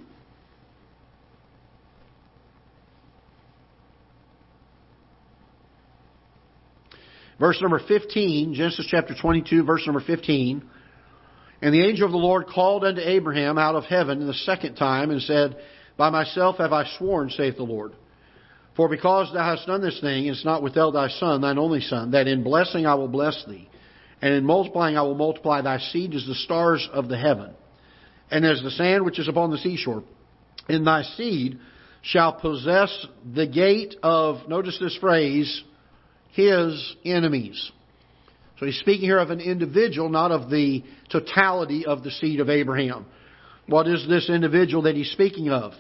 Verse 7.38 7.60
number 7.60 7.80
15, 7.86 8.54
Genesis 8.54 8.86
chapter 8.88 9.14
22, 9.20 9.64
verse 9.64 9.82
number 9.86 10.00
15. 10.00 10.62
And 11.60 11.74
the 11.74 11.84
angel 11.84 12.06
of 12.06 12.12
the 12.12 12.18
Lord 12.18 12.46
called 12.46 12.84
unto 12.84 13.00
Abraham 13.00 13.58
out 13.58 13.74
of 13.74 13.84
heaven 13.84 14.24
the 14.26 14.34
second 14.34 14.76
time 14.76 15.10
and 15.10 15.20
said, 15.22 15.56
By 15.96 16.10
myself 16.10 16.56
have 16.58 16.72
I 16.72 16.84
sworn, 16.98 17.30
saith 17.30 17.56
the 17.56 17.64
Lord 17.64 17.94
for 18.76 18.88
because 18.88 19.32
thou 19.32 19.44
hast 19.44 19.66
done 19.66 19.82
this 19.82 20.00
thing, 20.00 20.26
it's 20.26 20.44
not 20.44 20.62
withheld 20.62 20.94
thy 20.94 21.08
son, 21.08 21.42
thine 21.42 21.58
only 21.58 21.80
son, 21.80 22.12
that 22.12 22.26
in 22.26 22.42
blessing 22.42 22.86
I 22.86 22.94
will 22.94 23.08
bless 23.08 23.44
thee, 23.46 23.68
and 24.20 24.34
in 24.34 24.44
multiplying 24.44 24.96
I 24.96 25.02
will 25.02 25.14
multiply 25.14 25.60
thy 25.60 25.78
seed 25.78 26.14
as 26.14 26.26
the 26.26 26.34
stars 26.34 26.88
of 26.92 27.08
the 27.08 27.18
heaven, 27.18 27.50
and 28.30 28.46
as 28.46 28.62
the 28.62 28.70
sand 28.70 29.04
which 29.04 29.18
is 29.18 29.28
upon 29.28 29.50
the 29.50 29.58
seashore. 29.58 30.04
In 30.68 30.84
thy 30.84 31.02
seed 31.02 31.58
shall 32.02 32.32
possess 32.32 33.06
the 33.34 33.46
gate 33.46 33.96
of, 34.02 34.48
notice 34.48 34.78
this 34.80 34.96
phrase, 34.96 35.62
his 36.32 36.96
enemies. 37.04 37.70
So 38.58 38.66
he's 38.66 38.78
speaking 38.78 39.06
here 39.06 39.18
of 39.18 39.30
an 39.30 39.40
individual, 39.40 40.08
not 40.08 40.30
of 40.30 40.48
the 40.48 40.82
totality 41.10 41.84
of 41.84 42.04
the 42.04 42.10
seed 42.10 42.40
of 42.40 42.48
Abraham. 42.48 43.06
What 43.66 43.86
is 43.86 44.06
this 44.08 44.30
individual 44.30 44.84
that 44.84 44.94
he's 44.94 45.10
speaking 45.10 45.50
of? 45.50 45.72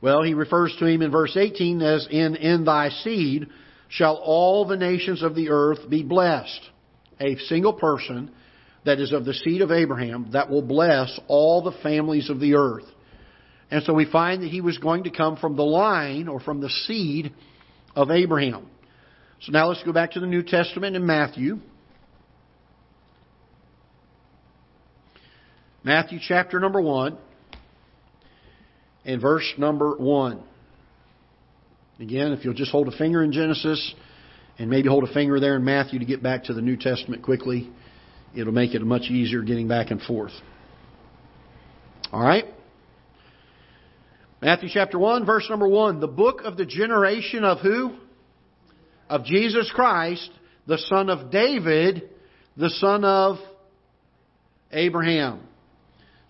Well, 0.00 0.22
he 0.22 0.34
refers 0.34 0.74
to 0.78 0.86
him 0.86 1.02
in 1.02 1.10
verse 1.10 1.36
18 1.36 1.82
as 1.82 2.08
in, 2.10 2.36
in 2.36 2.64
thy 2.64 2.88
seed 2.88 3.48
shall 3.88 4.14
all 4.16 4.64
the 4.64 4.76
nations 4.76 5.22
of 5.22 5.34
the 5.34 5.50
earth 5.50 5.88
be 5.90 6.02
blessed. 6.02 6.60
A 7.20 7.36
single 7.48 7.74
person 7.74 8.30
that 8.84 8.98
is 8.98 9.12
of 9.12 9.24
the 9.24 9.34
seed 9.34 9.60
of 9.60 9.70
Abraham 9.70 10.30
that 10.32 10.48
will 10.48 10.62
bless 10.62 11.18
all 11.28 11.62
the 11.62 11.76
families 11.82 12.30
of 12.30 12.40
the 12.40 12.54
earth. 12.54 12.86
And 13.70 13.84
so 13.84 13.92
we 13.92 14.10
find 14.10 14.42
that 14.42 14.48
he 14.48 14.60
was 14.60 14.78
going 14.78 15.04
to 15.04 15.10
come 15.10 15.36
from 15.36 15.56
the 15.56 15.62
line 15.62 16.28
or 16.28 16.40
from 16.40 16.60
the 16.60 16.70
seed 16.70 17.32
of 17.94 18.10
Abraham. 18.10 18.66
So 19.42 19.52
now 19.52 19.68
let's 19.68 19.82
go 19.82 19.92
back 19.92 20.12
to 20.12 20.20
the 20.20 20.26
New 20.26 20.42
Testament 20.42 20.96
in 20.96 21.04
Matthew. 21.04 21.58
Matthew 25.84 26.18
chapter 26.20 26.58
number 26.58 26.80
1 26.80 27.16
in 29.04 29.20
verse 29.20 29.50
number 29.58 29.96
1. 29.96 30.42
Again, 32.00 32.32
if 32.32 32.44
you'll 32.44 32.54
just 32.54 32.70
hold 32.70 32.88
a 32.88 32.96
finger 32.96 33.22
in 33.22 33.32
Genesis 33.32 33.94
and 34.58 34.70
maybe 34.70 34.88
hold 34.88 35.04
a 35.04 35.12
finger 35.12 35.38
there 35.38 35.56
in 35.56 35.64
Matthew 35.64 35.98
to 35.98 36.04
get 36.04 36.22
back 36.22 36.44
to 36.44 36.54
the 36.54 36.62
New 36.62 36.76
Testament 36.76 37.22
quickly, 37.22 37.70
it'll 38.34 38.52
make 38.52 38.74
it 38.74 38.82
much 38.82 39.10
easier 39.10 39.42
getting 39.42 39.68
back 39.68 39.90
and 39.90 40.00
forth. 40.00 40.32
All 42.12 42.22
right? 42.22 42.44
Matthew 44.40 44.70
chapter 44.72 44.98
1, 44.98 45.26
verse 45.26 45.46
number 45.50 45.68
1. 45.68 46.00
The 46.00 46.08
book 46.08 46.40
of 46.42 46.56
the 46.56 46.64
generation 46.64 47.44
of 47.44 47.58
who? 47.58 47.96
Of 49.08 49.24
Jesus 49.24 49.70
Christ, 49.74 50.30
the 50.66 50.78
son 50.78 51.10
of 51.10 51.30
David, 51.30 52.08
the 52.56 52.70
son 52.70 53.04
of 53.04 53.36
Abraham. 54.72 55.40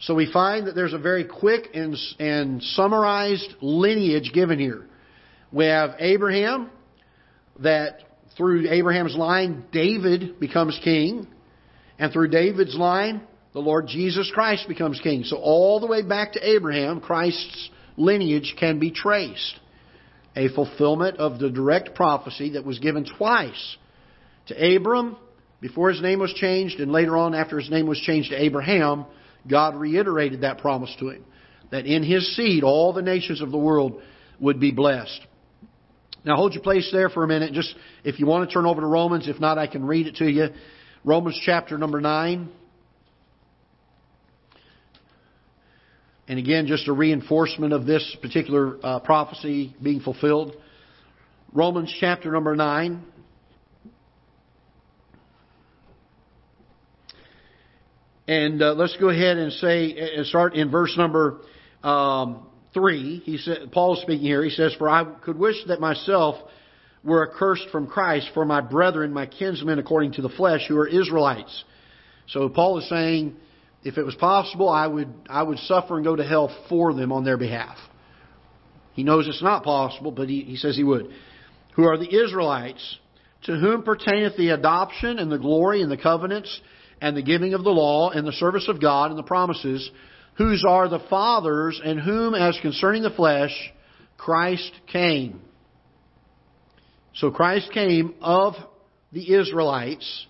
So 0.00 0.14
we 0.14 0.30
find 0.32 0.66
that 0.66 0.74
there's 0.74 0.94
a 0.94 0.98
very 0.98 1.24
quick 1.24 1.68
and, 1.74 1.94
and 2.18 2.62
summarized 2.62 3.54
lineage 3.60 4.32
given 4.32 4.58
here. 4.58 4.86
We 5.52 5.66
have 5.66 5.90
Abraham, 5.98 6.70
that 7.58 8.00
through 8.36 8.70
Abraham's 8.70 9.14
line, 9.14 9.64
David 9.72 10.40
becomes 10.40 10.78
king. 10.82 11.26
And 11.98 12.10
through 12.12 12.28
David's 12.28 12.74
line, 12.74 13.20
the 13.52 13.58
Lord 13.58 13.88
Jesus 13.88 14.30
Christ 14.32 14.68
becomes 14.68 14.98
king. 15.00 15.24
So 15.24 15.36
all 15.36 15.80
the 15.80 15.86
way 15.86 16.02
back 16.02 16.32
to 16.32 16.48
Abraham, 16.48 17.00
Christ's 17.00 17.68
lineage 17.98 18.54
can 18.58 18.78
be 18.78 18.90
traced. 18.90 19.60
A 20.34 20.48
fulfillment 20.48 21.18
of 21.18 21.38
the 21.38 21.50
direct 21.50 21.94
prophecy 21.94 22.50
that 22.50 22.64
was 22.64 22.78
given 22.78 23.04
twice 23.04 23.76
to 24.46 24.76
Abram 24.76 25.16
before 25.60 25.90
his 25.90 26.00
name 26.00 26.20
was 26.20 26.32
changed, 26.32 26.80
and 26.80 26.90
later 26.90 27.18
on 27.18 27.34
after 27.34 27.58
his 27.58 27.68
name 27.68 27.86
was 27.86 27.98
changed 27.98 28.30
to 28.30 28.42
Abraham 28.42 29.04
God 29.48 29.76
reiterated 29.76 30.42
that 30.42 30.58
promise 30.58 30.94
to 30.98 31.10
him 31.10 31.24
that 31.70 31.86
in 31.86 32.02
his 32.02 32.36
seed 32.36 32.64
all 32.64 32.92
the 32.92 33.02
nations 33.02 33.40
of 33.40 33.50
the 33.50 33.58
world 33.58 34.00
would 34.40 34.60
be 34.60 34.72
blessed. 34.72 35.20
Now 36.24 36.36
hold 36.36 36.54
your 36.54 36.62
place 36.62 36.88
there 36.92 37.08
for 37.08 37.24
a 37.24 37.28
minute. 37.28 37.52
Just 37.52 37.74
if 38.04 38.18
you 38.18 38.26
want 38.26 38.48
to 38.48 38.52
turn 38.52 38.66
over 38.66 38.80
to 38.80 38.86
Romans, 38.86 39.28
if 39.28 39.40
not, 39.40 39.58
I 39.58 39.66
can 39.66 39.84
read 39.84 40.06
it 40.06 40.16
to 40.16 40.30
you. 40.30 40.48
Romans 41.04 41.40
chapter 41.44 41.78
number 41.78 42.00
9. 42.00 42.50
And 46.28 46.38
again, 46.38 46.66
just 46.66 46.86
a 46.86 46.92
reinforcement 46.92 47.72
of 47.72 47.86
this 47.86 48.16
particular 48.20 48.78
uh, 48.82 49.00
prophecy 49.00 49.74
being 49.82 50.00
fulfilled. 50.00 50.54
Romans 51.52 51.92
chapter 51.98 52.30
number 52.30 52.54
9. 52.54 53.02
And 58.30 58.62
uh, 58.62 58.74
let's 58.74 58.96
go 58.96 59.08
ahead 59.08 59.38
and 59.38 59.52
say, 59.54 59.90
and 60.14 60.24
start 60.24 60.54
in 60.54 60.70
verse 60.70 60.96
number 60.96 61.40
um, 61.82 62.46
three. 62.72 63.20
He 63.24 63.38
said, 63.38 63.72
Paul 63.72 63.96
is 63.96 64.02
speaking 64.02 64.24
here. 64.24 64.44
He 64.44 64.50
says, 64.50 64.72
"For 64.78 64.88
I 64.88 65.02
could 65.02 65.36
wish 65.36 65.56
that 65.66 65.80
myself 65.80 66.36
were 67.02 67.28
accursed 67.28 67.68
from 67.72 67.88
Christ 67.88 68.30
for 68.32 68.44
my 68.44 68.60
brethren, 68.60 69.12
my 69.12 69.26
kinsmen 69.26 69.80
according 69.80 70.12
to 70.12 70.22
the 70.22 70.28
flesh, 70.28 70.60
who 70.68 70.78
are 70.78 70.86
Israelites." 70.86 71.64
So 72.28 72.48
Paul 72.48 72.78
is 72.78 72.88
saying, 72.88 73.34
if 73.82 73.98
it 73.98 74.04
was 74.04 74.14
possible, 74.14 74.68
I 74.68 74.86
would 74.86 75.12
I 75.28 75.42
would 75.42 75.58
suffer 75.58 75.96
and 75.96 76.04
go 76.04 76.14
to 76.14 76.22
hell 76.22 76.56
for 76.68 76.94
them 76.94 77.10
on 77.10 77.24
their 77.24 77.36
behalf. 77.36 77.78
He 78.92 79.02
knows 79.02 79.26
it's 79.26 79.42
not 79.42 79.64
possible, 79.64 80.12
but 80.12 80.28
he, 80.28 80.42
he 80.42 80.54
says 80.54 80.76
he 80.76 80.84
would. 80.84 81.10
Who 81.74 81.82
are 81.82 81.98
the 81.98 82.14
Israelites, 82.24 82.96
to 83.46 83.56
whom 83.56 83.82
pertaineth 83.82 84.36
the 84.36 84.50
adoption 84.50 85.18
and 85.18 85.32
the 85.32 85.38
glory 85.38 85.82
and 85.82 85.90
the 85.90 85.96
covenants 85.96 86.60
and 87.00 87.16
the 87.16 87.22
giving 87.22 87.54
of 87.54 87.64
the 87.64 87.70
law 87.70 88.10
and 88.10 88.26
the 88.26 88.32
service 88.32 88.68
of 88.68 88.80
God 88.80 89.10
and 89.10 89.18
the 89.18 89.24
promises, 89.24 89.90
whose 90.36 90.64
are 90.66 90.88
the 90.88 91.00
fathers, 91.10 91.80
and 91.82 92.00
whom, 92.00 92.34
as 92.34 92.58
concerning 92.62 93.02
the 93.02 93.10
flesh, 93.10 93.52
Christ 94.16 94.72
came. 94.86 95.40
So 97.14 97.30
Christ 97.30 97.70
came 97.72 98.14
of 98.20 98.54
the 99.12 99.34
Israelites. 99.34 100.26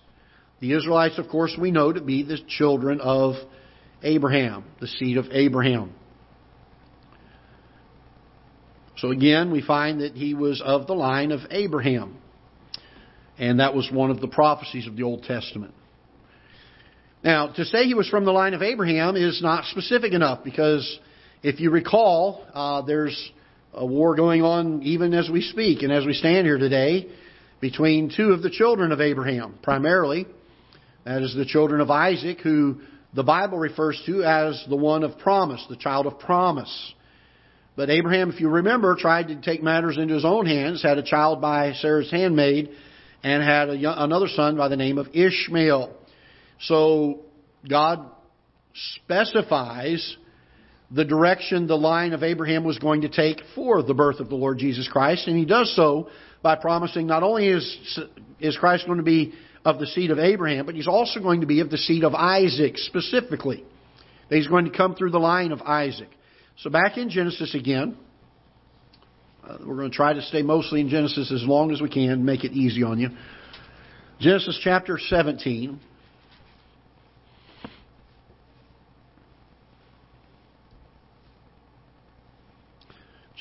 The 0.59 0.73
Israelites, 0.73 1.17
of 1.17 1.27
course, 1.27 1.55
we 1.59 1.71
know 1.71 1.91
to 1.91 2.01
be 2.01 2.23
the 2.23 2.39
children 2.47 2.99
of 3.01 3.35
Abraham, 4.03 4.65
the 4.79 4.87
seed 4.87 5.17
of 5.17 5.25
Abraham. 5.31 5.93
So 8.97 9.11
again, 9.11 9.51
we 9.51 9.61
find 9.61 10.01
that 10.01 10.13
he 10.13 10.33
was 10.33 10.61
of 10.63 10.87
the 10.87 10.93
line 10.93 11.31
of 11.31 11.39
Abraham. 11.49 12.17
And 13.39 13.59
that 13.59 13.73
was 13.73 13.89
one 13.91 14.11
of 14.11 14.21
the 14.21 14.27
prophecies 14.27 14.85
of 14.85 14.95
the 14.95 15.03
Old 15.03 15.23
Testament. 15.23 15.73
Now, 17.23 17.47
to 17.47 17.65
say 17.65 17.85
he 17.85 17.93
was 17.93 18.09
from 18.09 18.25
the 18.25 18.31
line 18.31 18.55
of 18.55 18.63
Abraham 18.63 19.15
is 19.15 19.41
not 19.41 19.65
specific 19.65 20.13
enough 20.13 20.43
because 20.43 20.99
if 21.43 21.59
you 21.59 21.69
recall, 21.69 22.43
uh, 22.53 22.81
there's 22.81 23.31
a 23.73 23.85
war 23.85 24.15
going 24.15 24.41
on 24.41 24.81
even 24.81 25.13
as 25.13 25.29
we 25.29 25.41
speak 25.41 25.83
and 25.83 25.91
as 25.91 26.05
we 26.05 26.13
stand 26.13 26.47
here 26.47 26.57
today 26.57 27.09
between 27.59 28.11
two 28.15 28.31
of 28.31 28.41
the 28.41 28.49
children 28.49 28.91
of 28.91 29.01
Abraham, 29.01 29.59
primarily 29.61 30.25
That 31.05 31.21
is 31.21 31.35
the 31.35 31.45
children 31.45 31.79
of 31.79 31.91
Isaac, 31.91 32.39
who 32.41 32.81
the 33.13 33.23
Bible 33.23 33.59
refers 33.59 34.01
to 34.07 34.23
as 34.23 34.63
the 34.67 34.75
one 34.75 35.03
of 35.03 35.19
promise, 35.19 35.63
the 35.69 35.75
child 35.75 36.07
of 36.07 36.17
promise. 36.19 36.93
But 37.75 37.91
Abraham, 37.91 38.31
if 38.31 38.41
you 38.41 38.49
remember, 38.49 38.95
tried 38.95 39.27
to 39.27 39.41
take 39.41 39.61
matters 39.61 39.97
into 39.97 40.15
his 40.15 40.25
own 40.25 40.47
hands, 40.47 40.81
had 40.81 40.97
a 40.97 41.03
child 41.03 41.39
by 41.39 41.73
Sarah's 41.73 42.09
handmaid, 42.09 42.71
and 43.23 43.43
had 43.43 43.69
a, 43.69 44.03
another 44.03 44.27
son 44.27 44.57
by 44.57 44.67
the 44.67 44.75
name 44.75 44.97
of 44.97 45.07
Ishmael. 45.13 45.95
So 46.61 47.21
God 47.67 48.05
specifies 49.03 50.17
the 50.91 51.05
direction 51.05 51.67
the 51.67 51.75
line 51.75 52.13
of 52.13 52.23
Abraham 52.23 52.63
was 52.63 52.77
going 52.77 53.01
to 53.01 53.09
take 53.09 53.41
for 53.55 53.81
the 53.81 53.93
birth 53.93 54.19
of 54.19 54.29
the 54.29 54.35
Lord 54.35 54.57
Jesus 54.57 54.87
Christ, 54.87 55.27
and 55.27 55.37
he 55.37 55.45
does 55.45 55.73
so 55.75 56.09
by 56.43 56.55
promising 56.55 57.07
not 57.07 57.23
only 57.23 57.47
is, 57.47 57.99
is 58.39 58.57
Christ 58.57 58.85
going 58.85 58.97
to 58.97 59.03
be 59.03 59.33
of 59.63 59.79
the 59.79 59.85
seed 59.87 60.11
of 60.11 60.19
Abraham, 60.19 60.65
but 60.65 60.75
he's 60.75 60.87
also 60.87 61.19
going 61.19 61.41
to 61.41 61.47
be 61.47 61.61
of 61.61 61.69
the 61.69 61.77
seed 61.77 62.03
of 62.03 62.13
Isaac 62.13 62.77
specifically. 62.77 63.63
That 64.29 64.35
he's 64.35 64.47
going 64.47 64.65
to 64.65 64.75
come 64.75 64.95
through 64.95 65.11
the 65.11 65.19
line 65.19 65.51
of 65.51 65.61
Isaac. 65.61 66.09
So 66.57 66.69
back 66.69 66.97
in 66.97 67.09
Genesis 67.09 67.55
again. 67.55 67.97
Uh, 69.43 69.57
we're 69.65 69.75
going 69.75 69.89
to 69.89 69.95
try 69.95 70.13
to 70.13 70.21
stay 70.21 70.43
mostly 70.43 70.81
in 70.81 70.89
Genesis 70.89 71.31
as 71.31 71.43
long 71.43 71.71
as 71.71 71.81
we 71.81 71.89
can, 71.89 72.23
make 72.23 72.43
it 72.43 72.51
easy 72.51 72.83
on 72.83 72.99
you. 72.99 73.09
Genesis 74.19 74.59
chapter 74.63 74.99
17. 74.99 75.79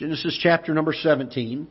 Genesis 0.01 0.39
chapter 0.43 0.73
number 0.73 0.95
17. 0.95 1.69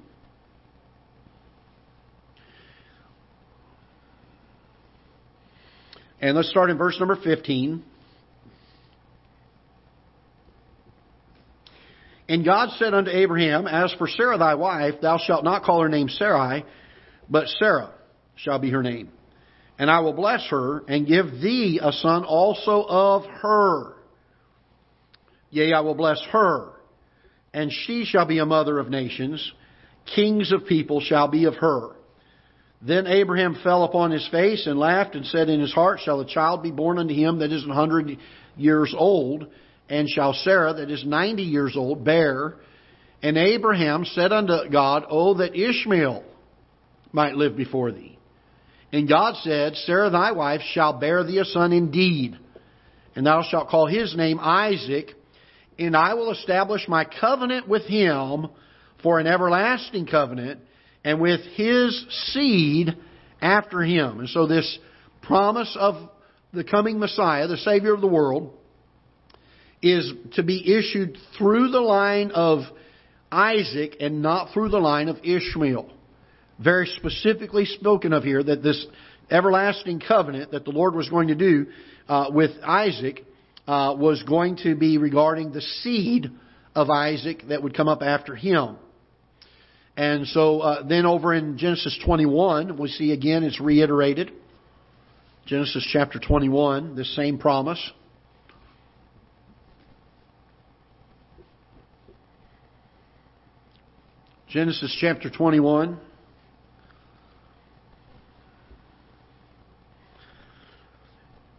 And 6.21 6.35
let's 6.35 6.51
start 6.51 6.69
in 6.69 6.77
verse 6.77 6.95
number 6.99 7.15
15. 7.15 7.83
And 12.27 12.45
God 12.45 12.69
said 12.77 12.93
unto 12.93 13.09
Abraham, 13.09 13.65
As 13.65 13.91
for 13.97 14.07
Sarah 14.07 14.37
thy 14.37 14.53
wife, 14.53 15.01
thou 15.01 15.17
shalt 15.17 15.43
not 15.43 15.63
call 15.63 15.81
her 15.81 15.89
name 15.89 16.07
Sarai, 16.07 16.63
but 17.31 17.47
Sarah 17.57 17.95
shall 18.35 18.59
be 18.59 18.69
her 18.69 18.83
name. 18.83 19.09
And 19.79 19.89
I 19.89 20.01
will 20.01 20.13
bless 20.13 20.45
her, 20.51 20.83
and 20.87 21.07
give 21.07 21.41
thee 21.41 21.79
a 21.81 21.91
son 21.91 22.25
also 22.25 22.85
of 22.87 23.25
her. 23.41 23.95
Yea, 25.49 25.73
I 25.73 25.79
will 25.79 25.95
bless 25.95 26.21
her, 26.31 26.73
and 27.53 27.71
she 27.71 28.05
shall 28.05 28.25
be 28.25 28.39
a 28.39 28.45
mother 28.45 28.79
of 28.79 28.89
nations. 28.89 29.51
Kings 30.15 30.51
of 30.51 30.65
people 30.65 31.01
shall 31.01 31.27
be 31.27 31.45
of 31.45 31.55
her. 31.55 31.91
Then 32.81 33.07
Abraham 33.07 33.57
fell 33.63 33.83
upon 33.83 34.11
his 34.11 34.27
face 34.29 34.65
and 34.65 34.79
laughed 34.79 35.15
and 35.15 35.25
said 35.25 35.49
in 35.49 35.59
his 35.59 35.73
heart, 35.73 35.99
Shall 36.03 36.21
a 36.21 36.27
child 36.27 36.63
be 36.63 36.71
born 36.71 36.97
unto 36.97 37.13
him 37.13 37.39
that 37.39 37.51
is 37.51 37.63
an 37.63 37.71
hundred 37.71 38.17
years 38.55 38.93
old? 38.97 39.47
And 39.89 40.07
shall 40.09 40.33
Sarah 40.33 40.73
that 40.75 40.89
is 40.89 41.03
ninety 41.05 41.43
years 41.43 41.75
old 41.75 42.05
bear? 42.05 42.55
And 43.21 43.37
Abraham 43.37 44.05
said 44.05 44.31
unto 44.31 44.69
God, 44.69 45.03
Oh, 45.09 45.35
that 45.35 45.55
Ishmael 45.55 46.23
might 47.11 47.35
live 47.35 47.57
before 47.57 47.91
thee. 47.91 48.17
And 48.93 49.09
God 49.09 49.35
said, 49.43 49.75
Sarah 49.75 50.09
thy 50.09 50.31
wife 50.31 50.61
shall 50.73 50.99
bear 50.99 51.23
thee 51.23 51.39
a 51.39 51.45
son 51.45 51.73
indeed. 51.73 52.37
And 53.15 53.25
thou 53.25 53.43
shalt 53.43 53.69
call 53.69 53.87
his 53.87 54.15
name 54.15 54.39
Isaac, 54.39 55.11
and 55.79 55.95
I 55.95 56.13
will 56.13 56.31
establish 56.31 56.87
my 56.87 57.05
covenant 57.05 57.67
with 57.67 57.83
him 57.83 58.47
for 59.01 59.19
an 59.19 59.27
everlasting 59.27 60.05
covenant 60.05 60.59
and 61.03 61.21
with 61.21 61.39
his 61.55 62.05
seed 62.31 62.95
after 63.41 63.81
him. 63.81 64.19
And 64.19 64.29
so 64.29 64.45
this 64.45 64.77
promise 65.21 65.75
of 65.79 66.09
the 66.51 66.63
coming 66.63 66.99
Messiah, 66.99 67.47
the 67.47 67.57
Savior 67.57 67.93
of 67.93 68.01
the 68.01 68.07
world, 68.07 68.53
is 69.81 70.11
to 70.33 70.43
be 70.43 70.77
issued 70.77 71.17
through 71.37 71.69
the 71.69 71.79
line 71.79 72.31
of 72.31 72.63
Isaac 73.31 73.95
and 74.01 74.21
not 74.21 74.53
through 74.53 74.69
the 74.69 74.79
line 74.79 75.07
of 75.07 75.17
Ishmael. 75.23 75.89
Very 76.61 76.87
specifically 76.97 77.63
spoken 77.63 78.11
of 78.11 78.23
here 78.23 78.43
that 78.43 78.61
this 78.61 78.85
everlasting 79.31 80.01
covenant 80.01 80.51
that 80.51 80.65
the 80.65 80.71
Lord 80.71 80.95
was 80.95 81.07
going 81.07 81.29
to 81.29 81.35
do 81.35 81.67
uh, 82.09 82.25
with 82.31 82.51
Isaac 82.63 83.23
uh, 83.69 83.93
was 83.93 84.23
going 84.23 84.55
to 84.55 84.73
be 84.73 84.97
regarding 84.97 85.51
the 85.51 85.61
seed 85.61 86.31
of 86.73 86.89
Isaac 86.89 87.43
that 87.49 87.61
would 87.61 87.77
come 87.77 87.87
up 87.87 88.01
after 88.01 88.35
him. 88.35 88.77
And 89.95 90.25
so 90.25 90.61
uh, 90.61 90.87
then 90.87 91.05
over 91.05 91.35
in 91.35 91.55
Genesis 91.55 91.95
21, 92.03 92.79
we 92.79 92.87
see 92.89 93.11
again 93.11 93.43
it's 93.43 93.61
reiterated. 93.61 94.31
Genesis 95.45 95.87
chapter 95.93 96.17
21, 96.17 96.95
this 96.95 97.15
same 97.15 97.37
promise. 97.37 97.91
Genesis 104.47 104.97
chapter 104.99 105.29
21. 105.29 105.99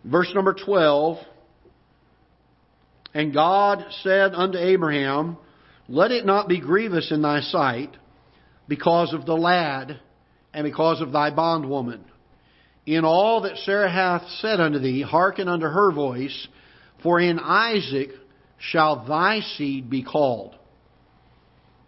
Verse 0.05 0.33
number 0.35 0.55
12. 0.55 1.19
And 3.15 3.35
God 3.35 3.85
said 4.03 4.35
unto 4.35 4.59
Abraham, 4.59 5.37
Let 5.89 6.11
it 6.11 6.25
not 6.25 6.49
be 6.49 6.61
grievous 6.61 7.11
in 7.11 7.23
thy 7.23 7.41
sight 7.41 7.97
because 8.69 9.13
of 9.13 9.27
the 9.27 9.37
lad 9.37 9.99
and 10.55 10.65
because 10.65 11.01
of 11.01 11.13
thy 11.13 11.31
bondwoman. 11.31 12.05
In 12.87 13.05
all 13.05 13.43
that 13.43 13.57
Sarah 13.59 13.91
hath 13.91 14.29
said 14.41 14.61
unto 14.61 14.79
thee, 14.79 15.03
hearken 15.03 15.49
unto 15.49 15.67
her 15.67 15.93
voice, 15.93 16.49
for 17.03 17.21
in 17.21 17.39
Isaac 17.39 18.11
shall 18.59 19.05
thy 19.07 19.41
seed 19.41 19.91
be 19.91 20.03
called. 20.03 20.57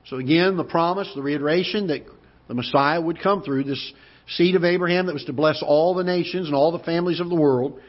So 0.07 0.17
again, 0.17 0.57
the 0.57 0.65
promise, 0.65 1.11
the 1.15 1.23
reiteration 1.23 1.87
that 1.89 2.05
the 2.49 2.55
Messiah 2.55 3.01
would 3.01 3.23
come 3.23 3.43
through, 3.43 3.65
this 3.65 3.93
seed 4.29 4.57
of 4.57 4.65
Abraham 4.65 5.07
that 5.07 5.13
was 5.13 5.25
to 5.25 5.33
bless 5.33 5.63
all 5.65 5.95
the 5.95 6.05
nations 6.05 6.47
and 6.47 6.55
all 6.55 6.73
the 6.73 6.85
families 6.85 7.21
of 7.21 7.29
the 7.29 7.37
world, 7.37 7.81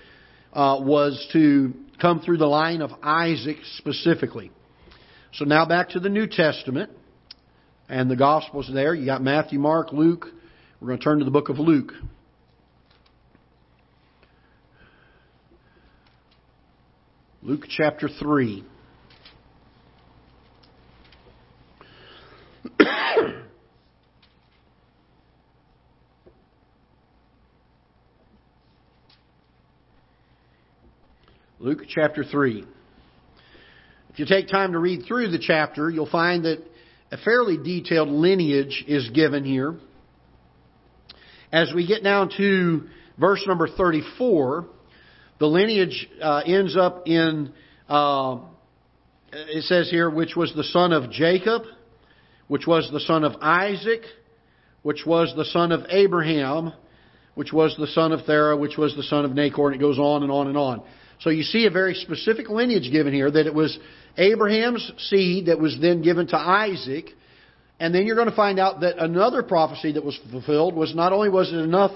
uh, 0.54 0.78
was 0.80 1.28
to 1.34 1.74
come 2.00 2.22
through 2.22 2.38
the 2.38 2.46
line 2.46 2.82
of 2.82 2.92
Isaac 3.02 3.58
specifically. 3.78 4.52
So 5.34 5.46
now 5.46 5.66
back 5.66 5.90
to 5.90 6.00
the 6.00 6.10
New 6.10 6.28
Testament 6.28 6.92
and 7.90 8.10
the 8.10 8.16
Gospels 8.16 8.70
there. 8.72 8.94
You 8.94 9.06
got 9.06 9.22
Matthew, 9.22 9.60
Mark, 9.60 9.92
Luke. 9.92 10.28
We're 10.80 10.88
going 10.88 11.00
to 11.00 11.04
turn 11.04 11.20
to 11.20 11.26
the 11.26 11.32
book 11.32 11.50
of 11.50 11.60
Luke. 11.60 11.92
Luke 17.42 17.66
chapter 17.68 18.08
3. 18.08 18.64
Luke 31.64 31.84
chapter 31.88 32.26
3. 32.26 32.66
If 34.10 34.20
you 34.20 34.26
take 34.26 34.50
time 34.50 34.74
to 34.74 34.80
read 34.80 35.06
through 35.08 35.30
the 35.30 35.40
chapter, 35.40 35.90
you'll 35.90 36.10
find 36.10 36.44
that 36.44 36.62
a 37.10 37.16
fairly 37.16 37.56
detailed 37.56 38.10
lineage 38.10 38.84
is 38.86 39.10
given 39.12 39.46
here. 39.46 39.76
As 41.54 41.72
we 41.74 41.88
get 41.88 42.04
down 42.04 42.32
to 42.36 42.90
verse 43.18 43.42
number 43.48 43.70
34, 43.70 44.66
the 45.40 45.46
lineage 45.46 46.10
uh, 46.22 46.42
ends 46.46 46.76
up 46.76 47.08
in, 47.08 47.54
uh, 47.88 48.40
it 49.32 49.64
says 49.64 49.90
here, 49.90 50.10
which 50.10 50.36
was 50.36 50.54
the 50.58 50.66
son 50.66 50.92
of 50.92 51.12
Jacob, 51.12 51.62
which 52.50 52.68
was 52.68 52.90
the 52.92 53.00
son 53.00 53.24
of 53.24 53.38
Isaac, 53.40 54.02
which 54.82 55.06
was 55.06 55.34
the 55.38 55.46
son 55.46 55.72
of 55.72 55.86
Abraham, 55.88 56.74
which 57.36 57.54
was 57.54 57.74
the 57.80 57.88
son 57.88 58.12
of 58.12 58.26
Thara, 58.26 58.58
which 58.58 58.78
was 58.78 58.94
the 58.98 59.04
son 59.04 59.24
of 59.24 59.32
Nahor, 59.32 59.72
and 59.72 59.78
it 59.78 59.80
goes 59.82 59.98
on 59.98 60.24
and 60.24 60.32
on 60.32 60.48
and 60.48 60.58
on. 60.58 60.84
So 61.24 61.30
you 61.30 61.44
see 61.44 61.66
a 61.66 61.72
very 61.72 61.94
specific 61.94 62.50
lineage 62.50 62.92
given 62.92 63.14
here 63.14 63.32
that 63.32 63.48
it 63.48 63.54
was 63.54 63.78
Abraham's 64.18 64.92
seed 64.98 65.46
that 65.46 65.58
was 65.58 65.78
then 65.82 66.02
given 66.02 66.28
to 66.28 66.38
Isaac. 66.38 67.06
And 67.80 67.96
then 67.96 68.06
you're 68.06 68.18
going 68.18 68.30
to 68.30 68.36
find 68.36 68.60
out 68.60 68.82
that 68.82 68.98
another 68.98 69.42
prophecy 69.42 69.94
that 69.94 70.04
was 70.04 70.20
fulfilled 70.32 70.76
was 70.76 70.94
not 70.94 71.14
only 71.14 71.30
was 71.30 71.52
it 71.52 71.56
enough 71.56 71.92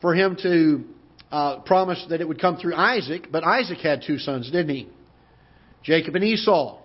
for 0.00 0.16
him 0.16 0.36
to 0.42 0.84
uh, 1.30 1.60
promise 1.60 2.04
that 2.10 2.20
it 2.20 2.26
would 2.26 2.40
come 2.40 2.56
through 2.56 2.74
Isaac, 2.74 3.28
but 3.30 3.44
Isaac 3.44 3.78
had 3.78 4.02
two 4.04 4.18
sons, 4.18 4.50
didn't 4.50 4.74
he? 4.74 4.88
Jacob 5.84 6.16
and 6.16 6.24
Esau. 6.24 6.80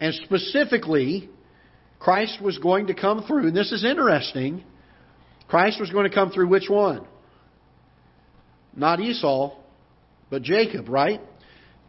And 0.00 0.14
specifically, 0.14 1.28
Christ 1.98 2.40
was 2.40 2.58
going 2.58 2.86
to 2.86 2.94
come 2.94 3.24
through, 3.26 3.48
and 3.48 3.56
this 3.56 3.72
is 3.72 3.84
interesting. 3.84 4.62
Christ 5.48 5.80
was 5.80 5.90
going 5.90 6.08
to 6.08 6.14
come 6.14 6.30
through 6.30 6.48
which 6.48 6.68
one? 6.68 7.04
Not 8.76 9.00
Esau, 9.00 9.56
but 10.30 10.42
Jacob, 10.42 10.88
right? 10.88 11.20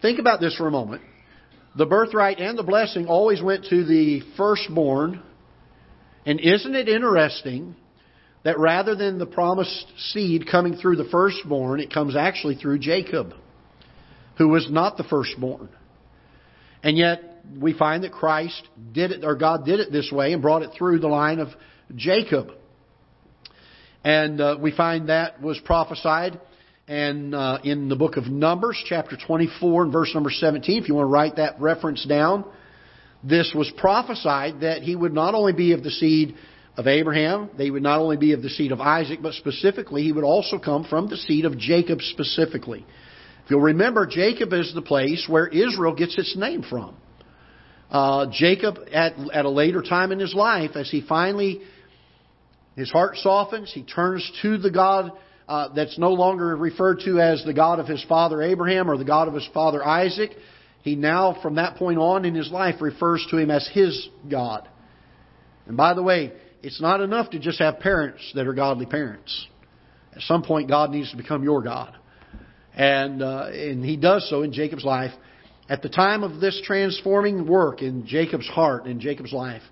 Think 0.01 0.19
about 0.19 0.39
this 0.39 0.55
for 0.55 0.67
a 0.67 0.71
moment 0.71 1.01
the 1.75 1.85
birthright 1.85 2.39
and 2.39 2.57
the 2.57 2.63
blessing 2.63 3.07
always 3.07 3.41
went 3.41 3.65
to 3.65 3.83
the 3.83 4.21
firstborn. 4.37 5.21
And 6.25 6.39
isn't 6.39 6.73
it 6.73 6.87
interesting 6.87 7.75
that 8.43 8.57
rather 8.57 8.95
than 8.95 9.19
the 9.19 9.25
promised 9.25 9.85
seed 9.97 10.47
coming 10.49 10.75
through 10.75 10.95
the 10.95 11.09
firstborn, 11.11 11.79
it 11.79 11.93
comes 11.93 12.15
actually 12.15 12.55
through 12.55 12.79
Jacob, 12.79 13.33
who 14.37 14.47
was 14.47 14.67
not 14.71 14.97
the 14.97 15.03
firstborn. 15.03 15.69
And 16.81 16.97
yet, 16.97 17.21
we 17.59 17.73
find 17.73 18.03
that 18.03 18.11
Christ 18.11 18.67
did 18.91 19.11
it, 19.11 19.25
or 19.25 19.35
God 19.35 19.65
did 19.65 19.79
it 19.79 19.91
this 19.91 20.11
way 20.11 20.33
and 20.33 20.41
brought 20.41 20.61
it 20.61 20.71
through 20.77 20.99
the 20.99 21.07
line 21.07 21.39
of 21.39 21.49
Jacob. 21.95 22.51
And 24.03 24.39
uh, 24.39 24.57
we 24.61 24.71
find 24.71 25.09
that 25.09 25.41
was 25.41 25.59
prophesied 25.59 26.39
and 26.87 27.33
uh, 27.33 27.57
in 27.63 27.89
the 27.89 27.95
book 27.95 28.15
of 28.15 28.25
Numbers, 28.27 28.81
chapter 28.85 29.17
24 29.17 29.83
and 29.83 29.91
verse 29.91 30.11
number 30.13 30.29
17, 30.29 30.83
if 30.83 30.87
you 30.87 30.93
want 30.93 31.05
to 31.05 31.09
write 31.09 31.37
that 31.37 31.59
reference 31.59 32.05
down, 32.05 32.45
this 33.23 33.51
was 33.55 33.71
prophesied 33.75 34.61
that 34.61 34.83
he 34.83 34.95
would 34.95 35.13
not 35.13 35.33
only 35.33 35.53
be 35.53 35.73
of 35.73 35.83
the 35.83 35.89
seed 35.89 36.35
of 36.77 36.85
Abraham, 36.85 37.49
he 37.57 37.71
would 37.71 37.81
not 37.81 37.99
only 37.99 38.17
be 38.17 38.33
of 38.33 38.43
the 38.43 38.49
seed 38.49 38.71
of 38.71 38.81
Isaac, 38.81 39.19
but 39.23 39.33
specifically 39.33 40.03
he 40.03 40.11
would 40.11 40.23
also 40.23 40.59
come 40.59 40.83
from 40.83 41.09
the 41.09 41.17
seed 41.17 41.45
of 41.45 41.57
Jacob 41.57 42.01
specifically. 42.01 42.85
If 43.43 43.51
you'll 43.51 43.61
remember, 43.61 44.05
Jacob 44.05 44.53
is 44.53 44.71
the 44.75 44.81
place 44.83 45.25
where 45.27 45.47
Israel 45.47 45.95
gets 45.95 46.15
its 46.19 46.35
name 46.37 46.61
from. 46.61 46.95
Uh, 47.89 48.27
Jacob, 48.31 48.77
at, 48.91 49.13
at 49.33 49.45
a 49.45 49.49
later 49.49 49.81
time 49.81 50.11
in 50.11 50.19
his 50.19 50.35
life, 50.35 50.71
as 50.75 50.91
he 50.91 51.01
finally, 51.01 51.61
his 52.75 52.91
heart 52.91 53.17
softens, 53.17 53.71
he 53.73 53.81
turns 53.81 54.29
to 54.43 54.59
the 54.59 54.69
God 54.69 55.11
uh, 55.47 55.69
that's 55.75 55.97
no 55.97 56.11
longer 56.11 56.55
referred 56.55 57.01
to 57.05 57.19
as 57.19 57.43
the 57.45 57.53
God 57.53 57.79
of 57.79 57.87
his 57.87 58.03
father 58.05 58.41
Abraham 58.41 58.89
or 58.89 58.97
the 58.97 59.05
God 59.05 59.27
of 59.27 59.33
his 59.33 59.47
father 59.53 59.85
Isaac. 59.85 60.31
He 60.81 60.95
now, 60.95 61.39
from 61.41 61.55
that 61.55 61.77
point 61.77 61.97
on 61.97 62.25
in 62.25 62.35
his 62.35 62.51
life, 62.51 62.81
refers 62.81 63.25
to 63.31 63.37
him 63.37 63.51
as 63.51 63.67
his 63.73 64.07
God. 64.29 64.67
And 65.67 65.75
by 65.75 65.93
the 65.93 66.03
way, 66.03 66.33
it's 66.61 66.81
not 66.81 67.01
enough 67.01 67.31
to 67.31 67.39
just 67.39 67.59
have 67.59 67.79
parents 67.79 68.31
that 68.35 68.47
are 68.47 68.53
godly 68.53 68.85
parents. 68.85 69.47
At 70.15 70.21
some 70.21 70.43
point, 70.43 70.69
God 70.69 70.91
needs 70.91 71.11
to 71.11 71.17
become 71.17 71.43
your 71.43 71.61
God. 71.61 71.95
And, 72.73 73.21
uh, 73.21 73.49
and 73.51 73.83
he 73.83 73.97
does 73.97 74.29
so 74.29 74.41
in 74.41 74.51
Jacob's 74.51 74.85
life. 74.85 75.11
At 75.67 75.81
the 75.81 75.89
time 75.89 76.23
of 76.23 76.39
this 76.39 76.61
transforming 76.63 77.47
work 77.47 77.81
in 77.81 78.05
Jacob's 78.05 78.47
heart, 78.47 78.85
in 78.85 78.99
Jacob's 78.99 79.33
life, 79.33 79.63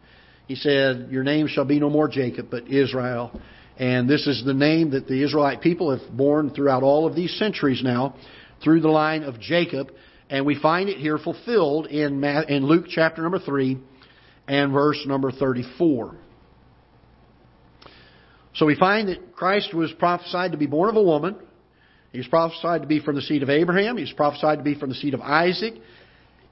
he 0.47 0.55
said, 0.55 1.07
Your 1.11 1.23
name 1.23 1.47
shall 1.47 1.65
be 1.65 1.79
no 1.79 1.89
more 1.89 2.07
Jacob, 2.07 2.47
but 2.49 2.67
Israel. 2.67 3.39
And 3.77 4.07
this 4.09 4.27
is 4.27 4.43
the 4.45 4.53
name 4.53 4.91
that 4.91 5.07
the 5.07 5.23
Israelite 5.23 5.61
people 5.61 5.97
have 5.97 6.15
borne 6.15 6.51
throughout 6.51 6.83
all 6.83 7.07
of 7.07 7.15
these 7.15 7.35
centuries 7.37 7.81
now, 7.83 8.15
through 8.63 8.81
the 8.81 8.89
line 8.89 9.23
of 9.23 9.39
Jacob. 9.39 9.91
And 10.29 10.45
we 10.45 10.59
find 10.59 10.89
it 10.89 10.97
here 10.97 11.17
fulfilled 11.17 11.87
in, 11.87 12.21
Luke 12.65 12.85
chapter 12.89 13.21
number 13.21 13.39
3 13.39 13.79
and 14.47 14.71
verse 14.71 15.03
number 15.05 15.31
34. 15.31 16.15
So 18.55 18.67
we 18.67 18.75
find 18.75 19.09
that 19.09 19.35
Christ 19.35 19.73
was 19.73 19.91
prophesied 19.93 20.51
to 20.51 20.57
be 20.57 20.67
born 20.67 20.89
of 20.89 20.95
a 20.95 21.01
woman. 21.01 21.35
He 22.11 22.19
was 22.19 22.27
prophesied 22.27 22.81
to 22.83 22.87
be 22.87 22.99
from 22.99 23.15
the 23.15 23.21
seed 23.23 23.41
of 23.41 23.49
Abraham. 23.49 23.97
He 23.97 24.03
was 24.03 24.13
prophesied 24.13 24.59
to 24.59 24.63
be 24.63 24.75
from 24.75 24.89
the 24.89 24.95
seed 24.95 25.15
of 25.15 25.21
Isaac. 25.21 25.73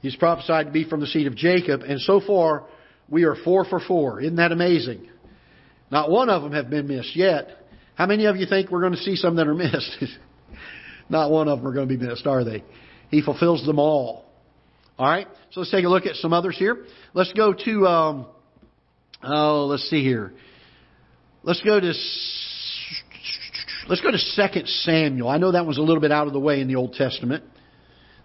He 0.02 0.08
was 0.08 0.16
prophesied 0.16 0.66
to 0.66 0.72
be 0.72 0.90
from 0.90 1.00
the 1.00 1.06
seed 1.06 1.28
of 1.28 1.36
Jacob. 1.36 1.82
And 1.82 2.02
so 2.02 2.20
far, 2.20 2.64
we 3.08 3.24
are 3.24 3.36
four 3.44 3.66
for 3.66 3.80
four. 3.80 4.20
Isn't 4.20 4.38
that 4.38 4.52
amazing? 4.52 5.08
Not 5.92 6.10
one 6.10 6.30
of 6.30 6.42
them 6.42 6.54
have 6.54 6.70
been 6.70 6.88
missed 6.88 7.16
yet. 7.16 7.50
How 7.96 8.06
many 8.06 8.26
of 8.26 8.38
you 8.38 8.46
think 8.46 8.72
we're 8.72 8.82
going 8.82 8.94
to 8.94 9.00
see 9.00 9.16
some 9.16 9.36
that 9.36 9.48
are 9.48 9.54
missed? 9.54 10.04
Not 11.10 11.30
one 11.30 11.50
of 11.50 11.60
them 11.60 11.68
are 11.68 11.74
going 11.74 11.88
to 11.90 11.98
be 11.98 12.04
missed, 12.04 12.26
are 12.26 12.44
they? 12.44 12.64
He 13.10 13.22
fulfills 13.22 13.66
them 13.66 13.78
all. 13.78 14.26
All 14.98 15.08
right. 15.08 15.28
So 15.52 15.60
let's 15.60 15.72
take 15.72 15.84
a 15.84 15.90
look 15.90 16.06
at 16.06 16.16
some 16.16 16.32
others 16.32 16.58
here. 16.58 16.86
Let's 17.14 17.34
go 17.34 17.54
to. 17.54 17.88
Um, 17.88 18.26
oh, 19.22 19.66
let's 19.66 19.90
see 19.90 20.02
here. 20.02 20.32
Let's 21.44 21.62
go 21.62 21.80
to. 21.80 21.94
Let's 23.88 24.02
go 24.02 24.12
to 24.12 24.18
Second 24.18 24.68
Samuel. 24.68 25.28
I 25.28 25.38
know 25.38 25.52
that 25.52 25.66
was 25.66 25.78
a 25.78 25.82
little 25.82 26.00
bit 26.00 26.12
out 26.12 26.28
of 26.28 26.34
the 26.34 26.40
way 26.40 26.62
in 26.62 26.68
the 26.68 26.76
Old 26.76 26.94
Testament. 26.94 27.44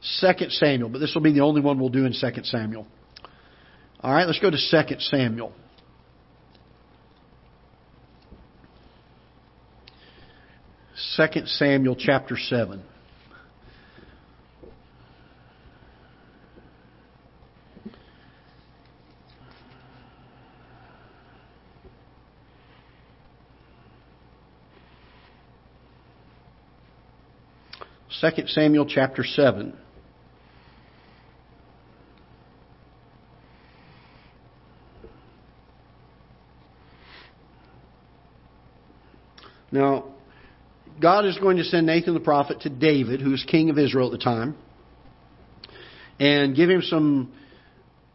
Second 0.02 0.52
Samuel, 0.52 0.90
but 0.90 0.98
this 0.98 1.12
will 1.14 1.22
be 1.22 1.32
the 1.32 1.40
only 1.40 1.60
one 1.60 1.80
we'll 1.80 1.88
do 1.88 2.04
in 2.04 2.12
Second 2.12 2.44
Samuel. 2.44 2.86
All 4.00 4.12
right. 4.12 4.26
Let's 4.26 4.38
go 4.38 4.50
to 4.50 4.58
Second 4.58 5.00
Samuel. 5.00 5.52
2 11.16 11.46
Samuel 11.46 11.96
chapter 11.96 12.36
7. 12.36 12.82
Second 28.20 28.48
Samuel 28.48 28.86
chapter 28.86 29.22
seven. 29.22 29.76
Now, 39.70 40.04
God 41.06 41.24
is 41.24 41.38
going 41.38 41.58
to 41.58 41.62
send 41.62 41.86
Nathan 41.86 42.14
the 42.14 42.18
prophet 42.18 42.62
to 42.62 42.68
David, 42.68 43.20
who 43.20 43.30
was 43.30 43.44
king 43.44 43.70
of 43.70 43.78
Israel 43.78 44.12
at 44.12 44.18
the 44.18 44.24
time, 44.24 44.56
and 46.18 46.56
give 46.56 46.68
him 46.68 46.82
some 46.82 47.32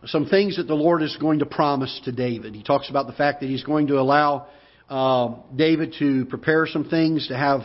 some 0.07 0.25
things 0.25 0.57
that 0.57 0.67
the 0.67 0.73
Lord 0.73 1.01
is 1.01 1.15
going 1.15 1.39
to 1.39 1.45
promise 1.45 2.01
to 2.03 2.11
David. 2.11 2.53
He 2.53 2.63
talks 2.63 2.89
about 2.89 3.07
the 3.07 3.13
fact 3.13 3.39
that 3.39 3.47
he's 3.47 3.63
going 3.63 3.87
to 3.87 3.97
allow 3.97 4.47
uh, 4.89 5.35
David 5.55 5.95
to 5.99 6.25
prepare 6.25 6.67
some 6.67 6.83
things 6.89 7.29
to 7.29 7.37
have 7.37 7.61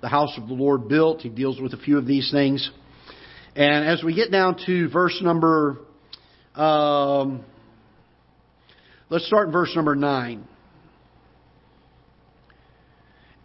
the 0.00 0.06
house 0.08 0.38
of 0.38 0.46
the 0.46 0.54
Lord 0.54 0.86
built. 0.86 1.22
He 1.22 1.28
deals 1.28 1.60
with 1.60 1.72
a 1.74 1.78
few 1.78 1.98
of 1.98 2.06
these 2.06 2.30
things. 2.30 2.70
And 3.56 3.84
as 3.84 4.04
we 4.04 4.14
get 4.14 4.30
down 4.30 4.64
to 4.66 4.88
verse 4.90 5.18
number, 5.20 5.78
um, 6.54 7.44
let's 9.10 9.26
start 9.26 9.48
in 9.48 9.52
verse 9.52 9.74
number 9.74 9.96
9. 9.96 10.46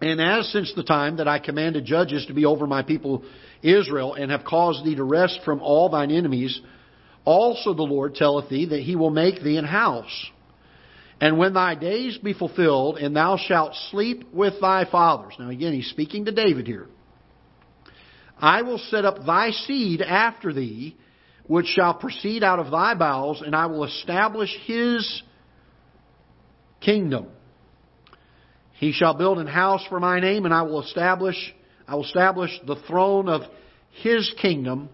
And 0.00 0.20
as 0.20 0.50
since 0.52 0.72
the 0.74 0.84
time 0.84 1.16
that 1.16 1.26
I 1.26 1.38
commanded 1.38 1.84
judges 1.84 2.26
to 2.26 2.32
be 2.32 2.44
over 2.44 2.66
my 2.66 2.82
people 2.82 3.24
Israel, 3.62 4.14
and 4.14 4.30
have 4.30 4.44
caused 4.44 4.84
thee 4.84 4.94
to 4.94 5.04
rest 5.04 5.40
from 5.44 5.60
all 5.60 5.88
thine 5.88 6.12
enemies, 6.12 6.60
also 7.24 7.74
the 7.74 7.82
Lord 7.82 8.14
telleth 8.14 8.48
thee 8.48 8.66
that 8.66 8.80
he 8.80 8.94
will 8.94 9.10
make 9.10 9.42
thee 9.42 9.56
an 9.56 9.64
house. 9.64 10.30
And 11.20 11.36
when 11.36 11.52
thy 11.52 11.74
days 11.74 12.16
be 12.18 12.32
fulfilled, 12.32 12.98
and 12.98 13.16
thou 13.16 13.36
shalt 13.36 13.74
sleep 13.90 14.32
with 14.32 14.60
thy 14.60 14.84
fathers. 14.88 15.34
Now 15.38 15.50
again, 15.50 15.72
he's 15.72 15.90
speaking 15.90 16.26
to 16.26 16.32
David 16.32 16.66
here. 16.66 16.86
I 18.40 18.62
will 18.62 18.78
set 18.78 19.04
up 19.04 19.26
thy 19.26 19.50
seed 19.50 20.00
after 20.00 20.52
thee, 20.52 20.96
which 21.48 21.66
shall 21.66 21.94
proceed 21.94 22.44
out 22.44 22.60
of 22.60 22.70
thy 22.70 22.94
bowels, 22.94 23.42
and 23.44 23.56
I 23.56 23.66
will 23.66 23.82
establish 23.82 24.54
his 24.64 25.22
kingdom. 26.80 27.26
He 28.78 28.92
shall 28.92 29.14
build 29.14 29.38
an 29.38 29.46
house 29.46 29.84
for 29.88 29.98
my 29.98 30.20
name, 30.20 30.44
and 30.44 30.54
I 30.54 30.62
will 30.62 30.82
establish 30.82 31.36
I 31.88 31.94
will 31.94 32.04
establish 32.04 32.50
the 32.66 32.76
throne 32.86 33.28
of 33.30 33.42
his 34.02 34.30
kingdom 34.40 34.90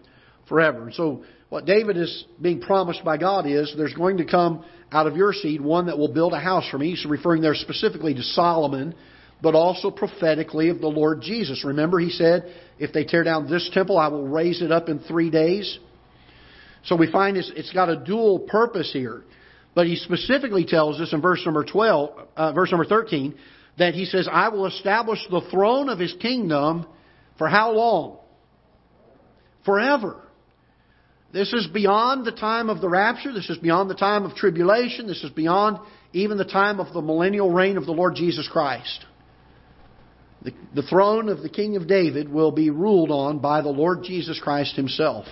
forever. 0.47 0.83
And 0.83 0.93
so 0.93 1.23
what 1.49 1.65
David 1.65 1.97
is 1.97 2.25
being 2.41 2.61
promised 2.61 3.03
by 3.03 3.17
God 3.17 3.45
is 3.45 3.73
there's 3.75 3.93
going 3.93 4.17
to 4.17 4.25
come 4.25 4.63
out 4.91 5.05
of 5.05 5.17
your 5.17 5.33
seed 5.33 5.59
one 5.59 5.87
that 5.87 5.97
will 5.97 6.13
build 6.13 6.31
a 6.31 6.39
house 6.39 6.67
for 6.69 6.77
me. 6.77 6.91
He's 6.91 7.05
referring 7.05 7.41
there 7.41 7.53
specifically 7.53 8.13
to 8.13 8.23
Solomon, 8.23 8.95
but 9.41 9.55
also 9.55 9.91
prophetically 9.91 10.69
of 10.69 10.79
the 10.79 10.87
Lord 10.87 11.21
Jesus. 11.21 11.65
Remember, 11.65 11.99
he 11.99 12.09
said, 12.09 12.53
if 12.79 12.93
they 12.93 13.03
tear 13.03 13.25
down 13.25 13.49
this 13.49 13.69
temple, 13.73 13.97
I 13.97 14.07
will 14.07 14.27
raise 14.27 14.61
it 14.61 14.71
up 14.71 14.87
in 14.87 14.99
three 14.99 15.29
days. 15.29 15.77
So 16.85 16.95
we 16.95 17.11
find 17.11 17.35
it's, 17.35 17.51
it's 17.55 17.73
got 17.73 17.89
a 17.89 17.97
dual 17.97 18.39
purpose 18.39 18.91
here. 18.93 19.23
But 19.73 19.87
he 19.87 19.97
specifically 19.97 20.63
tells 20.63 21.01
us 21.01 21.11
in 21.11 21.21
verse 21.21 21.41
number 21.43 21.65
12, 21.65 22.27
uh, 22.37 22.53
verse 22.53 22.71
number 22.71 22.85
13, 22.85 23.35
that 23.77 23.93
he 23.93 24.05
says, 24.05 24.27
I 24.31 24.49
will 24.49 24.67
establish 24.67 25.19
the 25.29 25.41
throne 25.51 25.89
of 25.89 25.99
his 25.99 26.13
kingdom 26.21 26.85
for 27.37 27.47
how 27.47 27.71
long? 27.71 28.17
Forever. 29.65 30.21
This 31.33 31.51
is 31.51 31.67
beyond 31.67 32.25
the 32.25 32.31
time 32.31 32.69
of 32.69 32.79
the 32.79 32.87
rapture. 32.87 33.33
This 33.33 33.49
is 33.49 33.57
beyond 33.57 33.89
the 33.89 33.95
time 33.95 34.23
of 34.23 34.35
tribulation. 34.35 35.07
This 35.07 35.23
is 35.23 35.31
beyond 35.31 35.79
even 36.13 36.37
the 36.37 36.45
time 36.45 36.79
of 36.79 36.93
the 36.93 37.01
millennial 37.01 37.51
reign 37.51 37.75
of 37.75 37.85
the 37.85 37.91
Lord 37.91 38.15
Jesus 38.15 38.47
Christ. 38.47 39.05
the, 40.45 40.53
the 40.73 40.83
throne 40.83 41.27
of 41.27 41.41
the 41.41 41.49
King 41.49 41.75
of 41.75 41.87
David 41.87 42.29
will 42.29 42.51
be 42.51 42.69
ruled 42.69 43.11
on 43.11 43.39
by 43.39 43.61
the 43.61 43.69
Lord 43.69 44.03
Jesus 44.03 44.39
Christ 44.39 44.75
himself. 44.75 45.25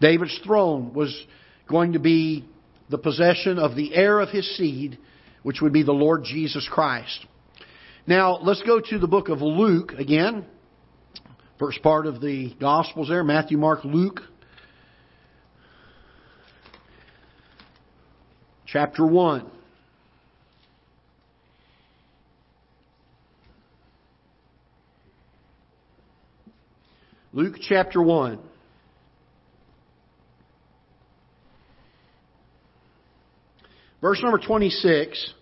David's 0.00 0.38
throne 0.44 0.94
was 0.94 1.14
going 1.68 1.92
to 1.92 1.98
be 1.98 2.48
the 2.88 2.98
possession 2.98 3.58
of 3.58 3.74
the 3.74 3.92
heir 3.94 4.20
of 4.20 4.30
his 4.30 4.56
seed, 4.56 4.96
which 5.42 5.60
would 5.60 5.72
be 5.72 5.82
the 5.82 5.92
Lord 5.92 6.22
Jesus 6.24 6.66
Christ. 6.70 7.26
Now, 8.08 8.38
let's 8.40 8.62
go 8.62 8.80
to 8.80 8.98
the 8.98 9.06
book 9.06 9.28
of 9.28 9.42
Luke 9.42 9.92
again. 9.92 10.46
First 11.58 11.82
part 11.82 12.06
of 12.06 12.22
the 12.22 12.54
Gospels 12.58 13.10
there 13.10 13.22
Matthew, 13.22 13.58
Mark, 13.58 13.84
Luke. 13.84 14.22
Chapter 18.64 19.06
1. 19.06 19.50
Luke 27.34 27.56
chapter 27.60 28.02
1. 28.02 28.38
Verse 34.00 34.22
number 34.22 34.38
26. 34.38 35.34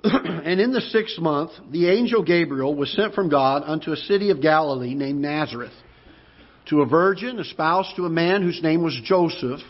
and 0.04 0.60
in 0.60 0.72
the 0.72 0.80
sixth 0.80 1.18
month, 1.18 1.52
the 1.70 1.88
angel 1.88 2.22
Gabriel 2.22 2.74
was 2.74 2.92
sent 2.92 3.14
from 3.14 3.28
God 3.28 3.62
unto 3.64 3.92
a 3.92 3.96
city 3.96 4.30
of 4.30 4.42
Galilee 4.42 4.94
named 4.94 5.20
Nazareth, 5.20 5.72
to 6.68 6.82
a 6.82 6.86
virgin 6.86 7.38
espoused 7.38 7.96
to 7.96 8.04
a 8.04 8.10
man 8.10 8.42
whose 8.42 8.62
name 8.62 8.82
was 8.82 8.98
Joseph, 9.04 9.60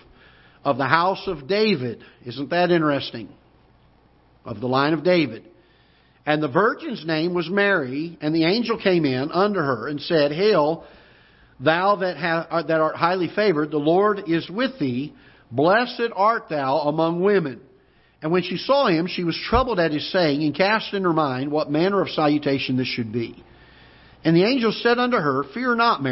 of 0.65 0.79
the 0.79 0.87
house 0.87 1.23
of 1.29 1.47
David. 1.47 2.03
Isn't 2.25 2.51
that 2.51 2.73
interesting? 2.73 3.29
Of 4.45 4.61
the 4.61 4.67
line 4.67 4.95
of 4.95 5.05
David. 5.05 5.45
And 6.27 6.43
the 6.43 6.49
virgin's 6.49 7.07
name 7.07 7.35
was 7.35 7.49
Mary, 7.49 8.19
and 8.21 8.35
the 8.35 8.45
angel 8.45 8.77
came 8.83 9.05
in 9.05 9.31
unto 9.31 9.61
her 9.61 9.87
and 9.87 10.01
said, 10.01 10.33
Hail, 10.33 10.85
thou 11.61 11.97
that, 11.97 12.17
ha- 12.17 12.63
that 12.67 12.81
art 12.81 12.97
highly 12.97 13.31
favored, 13.33 13.71
the 13.71 13.79
Lord 13.79 14.25
is 14.27 14.51
with 14.51 14.79
thee. 14.81 15.15
Blessed 15.53 16.11
art 16.17 16.49
thou 16.49 16.79
among 16.81 17.23
women. 17.23 17.61
And 18.27 18.33
when 18.33 18.43
she 18.43 18.57
saw 18.57 18.89
him, 18.89 19.07
she 19.07 19.23
was 19.23 19.39
troubled 19.49 19.79
at 19.79 19.93
his 19.93 20.11
saying, 20.11 20.43
and 20.43 20.53
cast 20.53 20.93
in 20.93 21.05
her 21.05 21.13
mind 21.13 21.49
what 21.49 21.71
manner 21.71 22.03
of 22.03 22.11
salutation 22.11 22.77
this 22.77 22.89
should 22.89 23.13
be. 23.13 23.41
And 24.25 24.35
the 24.35 24.43
angel 24.43 24.73
said 24.73 24.99
unto 24.99 25.17
her, 25.17 25.45
Fear 25.55 25.77
not, 25.77 26.03
Mary. 26.03 26.05